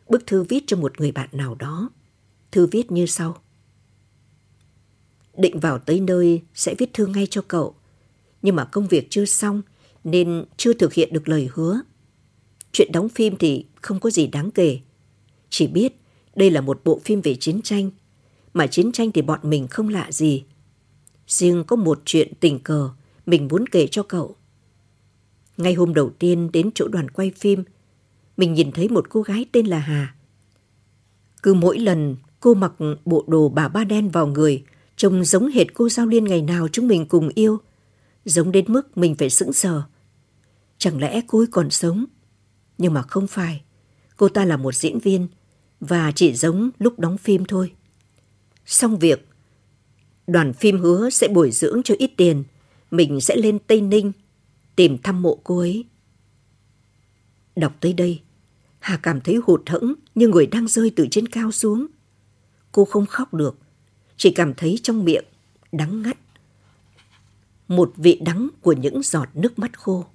Bức 0.08 0.26
thư 0.26 0.42
viết 0.42 0.64
cho 0.66 0.76
một 0.76 1.00
người 1.00 1.12
bạn 1.12 1.28
nào 1.32 1.54
đó. 1.54 1.90
Thư 2.50 2.66
viết 2.66 2.92
như 2.92 3.06
sau. 3.06 3.42
Định 5.36 5.60
vào 5.60 5.78
tới 5.78 6.00
nơi 6.00 6.42
sẽ 6.54 6.74
viết 6.78 6.94
thư 6.94 7.06
ngay 7.06 7.26
cho 7.30 7.42
cậu. 7.48 7.74
Nhưng 8.42 8.56
mà 8.56 8.64
công 8.64 8.86
việc 8.86 9.06
chưa 9.10 9.24
xong 9.24 9.62
nên 10.04 10.44
chưa 10.56 10.72
thực 10.72 10.92
hiện 10.92 11.12
được 11.12 11.28
lời 11.28 11.48
hứa. 11.52 11.80
Chuyện 12.72 12.92
đóng 12.92 13.08
phim 13.08 13.36
thì 13.36 13.64
không 13.80 14.00
có 14.00 14.10
gì 14.10 14.26
đáng 14.26 14.50
kể. 14.50 14.78
Chỉ 15.50 15.66
biết 15.66 15.94
đây 16.36 16.50
là 16.50 16.60
một 16.60 16.80
bộ 16.84 17.00
phim 17.04 17.20
về 17.20 17.34
chiến 17.34 17.62
tranh, 17.62 17.90
mà 18.54 18.66
chiến 18.66 18.92
tranh 18.92 19.12
thì 19.12 19.22
bọn 19.22 19.40
mình 19.42 19.68
không 19.68 19.88
lạ 19.88 20.12
gì. 20.12 20.44
Riêng 21.26 21.64
có 21.64 21.76
một 21.76 22.02
chuyện 22.04 22.32
tình 22.40 22.58
cờ 22.58 22.90
mình 23.26 23.48
muốn 23.48 23.66
kể 23.66 23.86
cho 23.86 24.02
cậu. 24.02 24.36
Ngay 25.56 25.74
hôm 25.74 25.94
đầu 25.94 26.10
tiên 26.18 26.50
đến 26.52 26.70
chỗ 26.74 26.88
đoàn 26.88 27.10
quay 27.10 27.30
phim, 27.38 27.64
mình 28.36 28.54
nhìn 28.54 28.72
thấy 28.72 28.88
một 28.88 29.10
cô 29.10 29.22
gái 29.22 29.44
tên 29.52 29.66
là 29.66 29.78
Hà. 29.78 30.14
Cứ 31.42 31.54
mỗi 31.54 31.78
lần 31.78 32.16
cô 32.40 32.54
mặc 32.54 32.72
bộ 33.04 33.24
đồ 33.26 33.48
bà 33.48 33.68
ba 33.68 33.84
đen 33.84 34.08
vào 34.08 34.26
người, 34.26 34.64
trông 34.96 35.24
giống 35.24 35.48
hệt 35.48 35.74
cô 35.74 35.88
Giao 35.88 36.06
Liên 36.06 36.24
ngày 36.24 36.42
nào 36.42 36.68
chúng 36.68 36.88
mình 36.88 37.06
cùng 37.06 37.28
yêu. 37.34 37.58
Giống 38.24 38.52
đến 38.52 38.64
mức 38.68 38.98
mình 38.98 39.14
phải 39.14 39.30
sững 39.30 39.52
sờ. 39.52 39.82
Chẳng 40.78 41.00
lẽ 41.00 41.20
cô 41.26 41.38
ấy 41.38 41.46
còn 41.50 41.70
sống? 41.70 42.04
Nhưng 42.80 42.94
mà 42.94 43.02
không 43.02 43.26
phải. 43.26 43.62
Cô 44.16 44.28
ta 44.28 44.44
là 44.44 44.56
một 44.56 44.74
diễn 44.74 44.98
viên 44.98 45.28
và 45.80 46.12
chỉ 46.14 46.34
giống 46.34 46.70
lúc 46.78 46.98
đóng 46.98 47.18
phim 47.18 47.44
thôi. 47.44 47.72
Xong 48.66 48.98
việc, 48.98 49.28
đoàn 50.26 50.52
phim 50.52 50.78
hứa 50.78 51.10
sẽ 51.10 51.28
bồi 51.28 51.50
dưỡng 51.50 51.82
cho 51.84 51.94
ít 51.98 52.10
tiền. 52.16 52.44
Mình 52.90 53.20
sẽ 53.20 53.36
lên 53.36 53.58
Tây 53.58 53.80
Ninh 53.80 54.12
tìm 54.76 54.98
thăm 54.98 55.22
mộ 55.22 55.38
cô 55.44 55.58
ấy. 55.58 55.84
Đọc 57.56 57.72
tới 57.80 57.92
đây, 57.92 58.20
Hà 58.78 58.96
cảm 58.96 59.20
thấy 59.20 59.36
hụt 59.44 59.68
hẫng 59.68 59.94
như 60.14 60.28
người 60.28 60.46
đang 60.46 60.68
rơi 60.68 60.92
từ 60.96 61.06
trên 61.10 61.28
cao 61.28 61.52
xuống. 61.52 61.86
Cô 62.72 62.84
không 62.84 63.06
khóc 63.06 63.34
được, 63.34 63.58
chỉ 64.16 64.30
cảm 64.30 64.54
thấy 64.54 64.78
trong 64.82 65.04
miệng 65.04 65.24
đắng 65.72 66.02
ngắt. 66.02 66.18
Một 67.68 67.92
vị 67.96 68.20
đắng 68.24 68.48
của 68.60 68.72
những 68.72 69.02
giọt 69.02 69.28
nước 69.34 69.58
mắt 69.58 69.78
khô. 69.78 70.06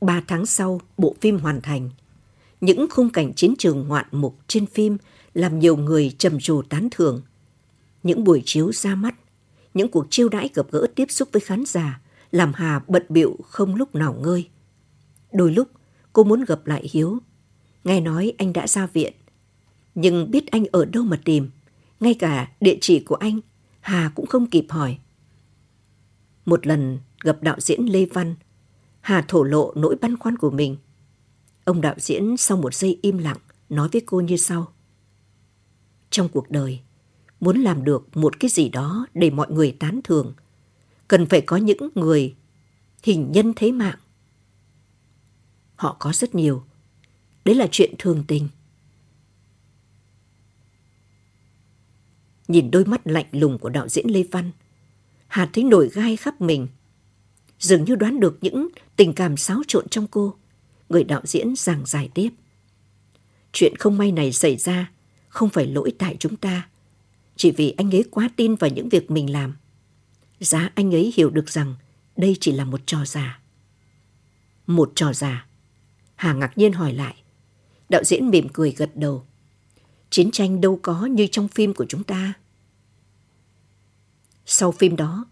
Ba 0.00 0.22
tháng 0.26 0.46
sau, 0.46 0.80
bộ 0.96 1.14
phim 1.20 1.38
hoàn 1.38 1.60
thành. 1.60 1.90
Những 2.60 2.86
khung 2.90 3.10
cảnh 3.10 3.32
chiến 3.34 3.54
trường 3.58 3.88
ngoạn 3.88 4.06
mục 4.12 4.38
trên 4.46 4.66
phim 4.66 4.96
làm 5.34 5.58
nhiều 5.58 5.76
người 5.76 6.14
trầm 6.18 6.38
trồ 6.40 6.62
tán 6.62 6.88
thưởng. 6.90 7.22
Những 8.02 8.24
buổi 8.24 8.42
chiếu 8.44 8.72
ra 8.72 8.94
mắt, 8.94 9.14
những 9.74 9.88
cuộc 9.88 10.06
chiêu 10.10 10.28
đãi 10.28 10.50
gặp 10.54 10.66
gỡ 10.70 10.86
tiếp 10.94 11.10
xúc 11.10 11.28
với 11.32 11.40
khán 11.40 11.64
giả 11.66 12.00
làm 12.30 12.52
Hà 12.54 12.80
bận 12.88 13.02
bịu 13.08 13.36
không 13.48 13.74
lúc 13.74 13.94
nào 13.94 14.14
ngơi. 14.14 14.48
Đôi 15.32 15.52
lúc 15.52 15.68
cô 16.12 16.24
muốn 16.24 16.44
gặp 16.44 16.66
lại 16.66 16.88
Hiếu. 16.92 17.18
Nghe 17.84 18.00
nói 18.00 18.32
anh 18.38 18.52
đã 18.52 18.66
ra 18.66 18.86
viện. 18.86 19.12
Nhưng 19.94 20.30
biết 20.30 20.50
anh 20.50 20.64
ở 20.72 20.84
đâu 20.84 21.02
mà 21.02 21.20
tìm. 21.24 21.50
Ngay 22.00 22.14
cả 22.14 22.52
địa 22.60 22.78
chỉ 22.80 23.00
của 23.00 23.14
anh, 23.14 23.40
Hà 23.80 24.12
cũng 24.14 24.26
không 24.26 24.46
kịp 24.46 24.66
hỏi. 24.68 24.98
Một 26.46 26.66
lần 26.66 26.98
gặp 27.24 27.42
đạo 27.42 27.56
diễn 27.58 27.86
Lê 27.86 28.04
Văn, 28.04 28.34
Hà 29.08 29.24
thổ 29.28 29.42
lộ 29.42 29.72
nỗi 29.76 29.96
băn 30.00 30.16
khoăn 30.16 30.36
của 30.36 30.50
mình. 30.50 30.76
Ông 31.64 31.80
đạo 31.80 31.94
diễn 31.98 32.36
sau 32.36 32.56
một 32.56 32.74
giây 32.74 32.98
im 33.02 33.18
lặng 33.18 33.36
nói 33.68 33.88
với 33.92 34.02
cô 34.06 34.20
như 34.20 34.36
sau. 34.36 34.72
Trong 36.10 36.28
cuộc 36.28 36.50
đời, 36.50 36.80
muốn 37.40 37.60
làm 37.60 37.84
được 37.84 38.16
một 38.16 38.40
cái 38.40 38.50
gì 38.50 38.68
đó 38.68 39.06
để 39.14 39.30
mọi 39.30 39.50
người 39.50 39.76
tán 39.78 40.00
thưởng, 40.04 40.34
cần 41.08 41.26
phải 41.26 41.40
có 41.40 41.56
những 41.56 41.88
người 41.94 42.36
hình 43.02 43.32
nhân 43.32 43.52
thế 43.56 43.72
mạng. 43.72 43.98
Họ 45.76 45.96
có 45.98 46.12
rất 46.12 46.34
nhiều. 46.34 46.64
Đấy 47.44 47.54
là 47.54 47.68
chuyện 47.70 47.94
thường 47.98 48.24
tình. 48.28 48.48
Nhìn 52.48 52.70
đôi 52.70 52.84
mắt 52.84 53.06
lạnh 53.06 53.28
lùng 53.32 53.58
của 53.58 53.68
đạo 53.68 53.88
diễn 53.88 54.10
Lê 54.10 54.22
Văn, 54.30 54.50
Hà 55.26 55.50
thấy 55.52 55.64
nổi 55.64 55.90
gai 55.92 56.16
khắp 56.16 56.40
mình. 56.40 56.68
Dường 57.58 57.84
như 57.84 57.94
đoán 57.94 58.20
được 58.20 58.38
những 58.40 58.68
tình 58.98 59.12
cảm 59.12 59.36
xáo 59.36 59.62
trộn 59.68 59.88
trong 59.88 60.06
cô. 60.06 60.34
Người 60.88 61.04
đạo 61.04 61.20
diễn 61.24 61.54
giảng 61.56 61.86
giải 61.86 62.10
tiếp. 62.14 62.30
Chuyện 63.52 63.76
không 63.76 63.98
may 63.98 64.12
này 64.12 64.32
xảy 64.32 64.56
ra 64.56 64.90
không 65.28 65.48
phải 65.48 65.66
lỗi 65.66 65.92
tại 65.98 66.16
chúng 66.18 66.36
ta. 66.36 66.68
Chỉ 67.36 67.50
vì 67.50 67.70
anh 67.70 67.94
ấy 67.94 68.04
quá 68.10 68.30
tin 68.36 68.54
vào 68.54 68.70
những 68.70 68.88
việc 68.88 69.10
mình 69.10 69.32
làm. 69.32 69.56
Giá 70.40 70.70
anh 70.74 70.94
ấy 70.94 71.12
hiểu 71.16 71.30
được 71.30 71.50
rằng 71.50 71.74
đây 72.16 72.36
chỉ 72.40 72.52
là 72.52 72.64
một 72.64 72.80
trò 72.86 73.04
giả. 73.04 73.40
Một 74.66 74.92
trò 74.94 75.12
giả. 75.12 75.46
Hà 76.14 76.32
ngạc 76.32 76.58
nhiên 76.58 76.72
hỏi 76.72 76.92
lại. 76.92 77.14
Đạo 77.88 78.04
diễn 78.04 78.30
mỉm 78.30 78.48
cười 78.52 78.70
gật 78.70 78.90
đầu. 78.94 79.26
Chiến 80.10 80.30
tranh 80.30 80.60
đâu 80.60 80.80
có 80.82 81.06
như 81.06 81.26
trong 81.26 81.48
phim 81.48 81.74
của 81.74 81.86
chúng 81.88 82.04
ta. 82.04 82.32
Sau 84.46 84.72
phim 84.72 84.96
đó, 84.96 85.26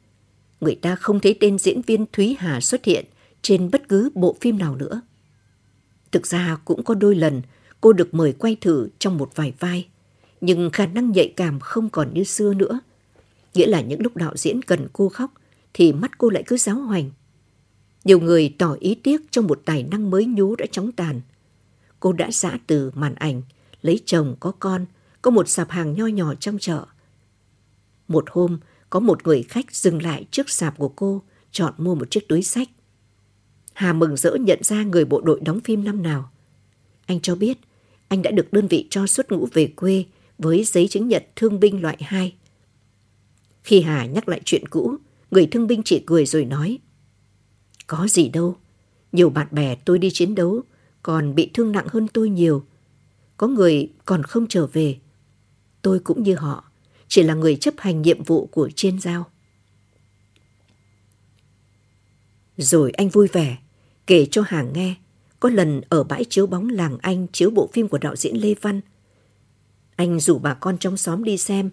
người 0.61 0.75
ta 0.75 0.97
không 0.97 1.21
thấy 1.21 1.37
tên 1.41 1.59
diễn 1.59 1.83
viên 1.83 2.07
Thúy 2.13 2.37
Hà 2.39 2.61
xuất 2.61 2.85
hiện 2.85 3.05
trên 3.43 3.71
bất 3.71 3.89
cứ 3.89 4.11
bộ 4.15 4.37
phim 4.41 4.59
nào 4.59 4.77
nữa. 4.77 5.01
Thực 6.13 6.27
ra 6.27 6.59
cũng 6.65 6.85
có 6.85 6.95
đôi 6.95 7.15
lần 7.15 7.43
cô 7.81 7.93
được 7.93 8.15
mời 8.15 8.33
quay 8.33 8.57
thử 8.61 8.89
trong 8.99 9.19
một 9.19 9.31
vài 9.35 9.53
vai, 9.59 9.89
nhưng 10.41 10.71
khả 10.71 10.87
năng 10.87 11.13
nhạy 11.13 11.33
cảm 11.37 11.61
không 11.61 11.91
còn 11.91 12.15
như 12.15 12.25
xưa 12.25 12.55
nữa. 12.55 12.81
Nghĩa 13.55 13.67
là 13.67 13.81
những 13.81 14.03
lúc 14.03 14.17
đạo 14.17 14.37
diễn 14.37 14.63
cần 14.63 14.87
cô 14.93 15.09
khóc 15.09 15.33
thì 15.75 15.93
mắt 15.93 16.19
cô 16.19 16.31
lại 16.31 16.43
cứ 16.47 16.57
giáo 16.57 16.77
hoành. 16.77 17.11
Nhiều 18.05 18.21
người 18.21 18.55
tỏ 18.59 18.77
ý 18.81 18.95
tiếc 18.95 19.21
trong 19.31 19.47
một 19.47 19.63
tài 19.65 19.83
năng 19.83 20.11
mới 20.11 20.25
nhú 20.25 20.57
đã 20.57 20.67
chóng 20.73 20.93
tàn. 20.93 21.21
Cô 22.01 22.13
đã 22.13 22.31
giã 22.31 22.59
từ 22.67 22.91
màn 22.95 23.15
ảnh, 23.15 23.43
lấy 23.83 24.01
chồng 24.07 24.37
có 24.41 24.53
con, 24.61 24.87
có 25.23 25.31
một 25.31 25.49
sạp 25.49 25.71
hàng 25.71 25.95
nho 25.95 26.07
nhỏ 26.07 26.35
trong 26.35 26.59
chợ. 26.59 26.87
Một 28.09 28.25
hôm, 28.31 28.59
có 28.91 29.01
một 29.01 29.27
người 29.27 29.43
khách 29.43 29.75
dừng 29.75 30.03
lại 30.03 30.27
trước 30.31 30.51
sạp 30.51 30.79
của 30.79 30.89
cô, 30.89 31.23
chọn 31.51 31.75
mua 31.79 31.95
một 31.95 32.11
chiếc 32.11 32.29
túi 32.29 32.43
sách. 32.43 32.69
Hà 33.77 33.93
mừng 33.93 34.17
rỡ 34.17 34.35
nhận 34.35 34.63
ra 34.63 34.83
người 34.83 35.05
bộ 35.05 35.21
đội 35.21 35.41
đóng 35.41 35.61
phim 35.61 35.85
năm 35.85 36.03
nào. 36.03 36.31
Anh 37.07 37.21
cho 37.21 37.35
biết 37.35 37.59
anh 38.09 38.23
đã 38.23 38.31
được 38.31 38.53
đơn 38.53 38.69
vị 38.69 38.87
cho 38.91 39.07
xuất 39.07 39.33
ngũ 39.33 39.49
về 39.53 39.73
quê 39.77 40.05
với 40.39 40.65
giấy 40.65 40.89
chứng 40.89 41.09
nhận 41.09 41.23
thương 41.37 41.61
binh 41.61 41.83
loại 41.83 41.97
2. 42.01 42.35
Khi 43.63 43.81
Hà 43.81 44.07
nhắc 44.07 44.29
lại 44.29 44.41
chuyện 44.45 44.69
cũ, 44.69 44.97
người 45.31 45.47
thương 45.47 45.67
binh 45.67 45.83
chỉ 45.85 46.03
cười 46.07 46.27
rồi 46.27 46.45
nói 46.45 46.79
Có 47.87 48.09
gì 48.09 48.29
đâu, 48.29 48.57
nhiều 49.13 49.31
bạn 49.31 49.47
bè 49.51 49.75
tôi 49.75 49.99
đi 49.99 50.11
chiến 50.11 50.35
đấu 50.35 50.63
còn 51.03 51.35
bị 51.35 51.51
thương 51.55 51.73
nặng 51.73 51.87
hơn 51.89 52.09
tôi 52.09 52.29
nhiều. 52.31 52.65
Có 53.37 53.47
người 53.47 53.93
còn 54.05 54.23
không 54.23 54.47
trở 54.49 54.67
về. 54.67 54.99
Tôi 55.83 55.99
cũng 55.99 56.23
như 56.23 56.35
họ, 56.35 56.65
chỉ 57.09 57.23
là 57.23 57.35
người 57.35 57.57
chấp 57.57 57.75
hành 57.79 58.03
nhiệm 58.03 58.23
vụ 58.23 58.47
của 58.47 58.71
trên 58.75 59.01
giao. 59.01 59.27
Rồi 62.57 62.91
anh 62.91 63.09
vui 63.09 63.29
vẻ, 63.29 63.57
kể 64.07 64.27
cho 64.31 64.43
Hà 64.47 64.63
nghe, 64.63 64.95
có 65.41 65.49
lần 65.49 65.81
ở 65.89 66.05
bãi 66.05 66.25
chiếu 66.25 66.47
bóng 66.47 66.69
làng 66.69 66.99
Anh 67.03 67.27
chiếu 67.33 67.51
bộ 67.51 67.69
phim 67.73 67.89
của 67.89 67.99
đạo 67.99 68.17
diễn 68.17 68.37
Lê 68.37 68.55
Văn. 68.63 68.81
Anh 69.97 70.21
rủ 70.21 70.39
bà 70.39 70.55
con 70.55 70.79
trong 70.79 70.97
xóm 70.97 71.25
đi 71.25 71.39
xem, 71.39 71.71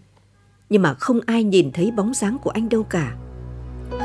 nhưng 0.69 0.81
mà 0.81 0.93
không 0.93 1.19
ai 1.25 1.43
nhìn 1.43 1.71
thấy 1.71 1.91
bóng 1.91 2.13
dáng 2.13 2.37
của 2.43 2.49
anh 2.49 2.69
đâu 2.69 2.83
cả. 2.83 3.15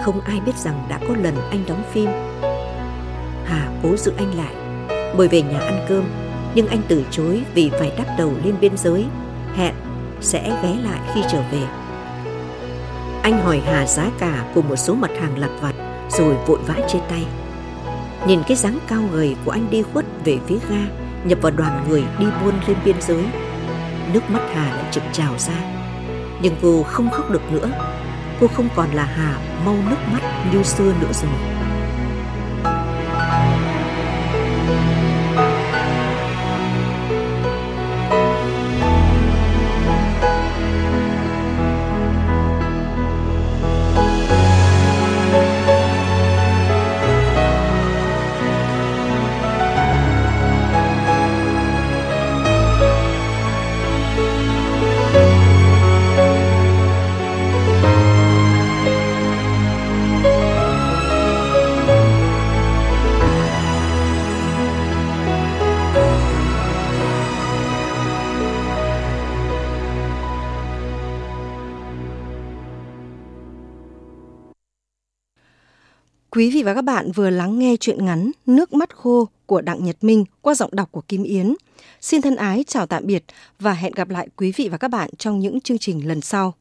Không 0.04 0.20
ai 0.20 0.40
biết 0.40 0.56
rằng 0.58 0.86
đã 0.88 1.00
có 1.08 1.16
lần 1.22 1.34
anh 1.50 1.64
đóng 1.68 1.82
phim. 1.92 2.06
Hà 3.44 3.80
cố 3.82 3.96
giữ 3.96 4.12
anh 4.16 4.34
lại, 4.34 4.54
mời 5.16 5.28
về 5.28 5.42
nhà 5.42 5.58
ăn 5.58 5.86
cơm, 5.88 6.04
nhưng 6.54 6.66
anh 6.66 6.82
từ 6.88 7.04
chối 7.10 7.42
vì 7.54 7.70
phải 7.70 7.92
đắp 7.98 8.06
đầu 8.18 8.32
lên 8.44 8.54
biên 8.60 8.76
giới, 8.76 9.04
hẹn 9.54 9.74
sẽ 10.20 10.60
ghé 10.62 10.76
lại 10.82 11.00
khi 11.14 11.20
trở 11.30 11.42
về. 11.52 11.62
Anh 13.22 13.38
hỏi 13.38 13.62
Hà 13.64 13.86
giá 13.86 14.10
cả 14.18 14.52
của 14.54 14.62
một 14.62 14.76
số 14.76 14.94
mặt 14.94 15.10
hàng 15.20 15.38
lặt 15.38 15.50
vặt 15.60 15.74
rồi 16.10 16.36
vội 16.46 16.58
vã 16.66 16.88
chia 16.88 17.00
tay. 17.08 17.26
Nhìn 18.26 18.40
cái 18.48 18.56
dáng 18.56 18.78
cao 18.88 19.02
gầy 19.12 19.36
của 19.44 19.50
anh 19.50 19.70
đi 19.70 19.82
khuất 19.82 20.04
về 20.24 20.38
phía 20.46 20.58
ga, 20.70 20.86
nhập 21.24 21.38
vào 21.42 21.52
đoàn 21.56 21.84
người 21.88 22.04
đi 22.18 22.26
buôn 22.44 22.54
lên 22.66 22.76
biên 22.84 22.96
giới. 23.00 23.24
Nước 24.12 24.30
mắt 24.30 24.40
Hà 24.54 24.76
lại 24.76 24.84
trực 24.92 25.02
trào 25.12 25.38
ra. 25.38 25.54
Nhưng 26.42 26.54
cô 26.62 26.82
không 26.82 27.10
khóc 27.10 27.30
được 27.30 27.52
nữa. 27.52 27.70
Cô 28.40 28.46
không 28.46 28.68
còn 28.76 28.90
là 28.90 29.04
Hà 29.04 29.38
mau 29.64 29.76
nước 29.90 29.96
mắt 30.12 30.52
như 30.52 30.62
xưa 30.62 30.92
nữa 31.00 31.12
rồi. 31.12 31.57
Quý 76.38 76.50
vị 76.50 76.62
và 76.62 76.74
các 76.74 76.82
bạn 76.82 77.12
vừa 77.12 77.30
lắng 77.30 77.58
nghe 77.58 77.76
chuyện 77.80 78.04
ngắn 78.04 78.30
Nước 78.46 78.72
mắt 78.72 78.96
khô 78.96 79.28
của 79.46 79.60
Đặng 79.60 79.84
Nhật 79.84 79.96
Minh 80.04 80.24
qua 80.42 80.54
giọng 80.54 80.70
đọc 80.72 80.88
của 80.92 81.00
Kim 81.00 81.22
Yến. 81.22 81.54
Xin 82.00 82.22
thân 82.22 82.36
ái 82.36 82.64
chào 82.66 82.86
tạm 82.86 83.06
biệt 83.06 83.24
và 83.60 83.72
hẹn 83.72 83.92
gặp 83.92 84.08
lại 84.08 84.28
quý 84.36 84.52
vị 84.56 84.68
và 84.68 84.78
các 84.78 84.88
bạn 84.88 85.10
trong 85.18 85.38
những 85.40 85.60
chương 85.60 85.78
trình 85.78 86.08
lần 86.08 86.20
sau. 86.20 86.54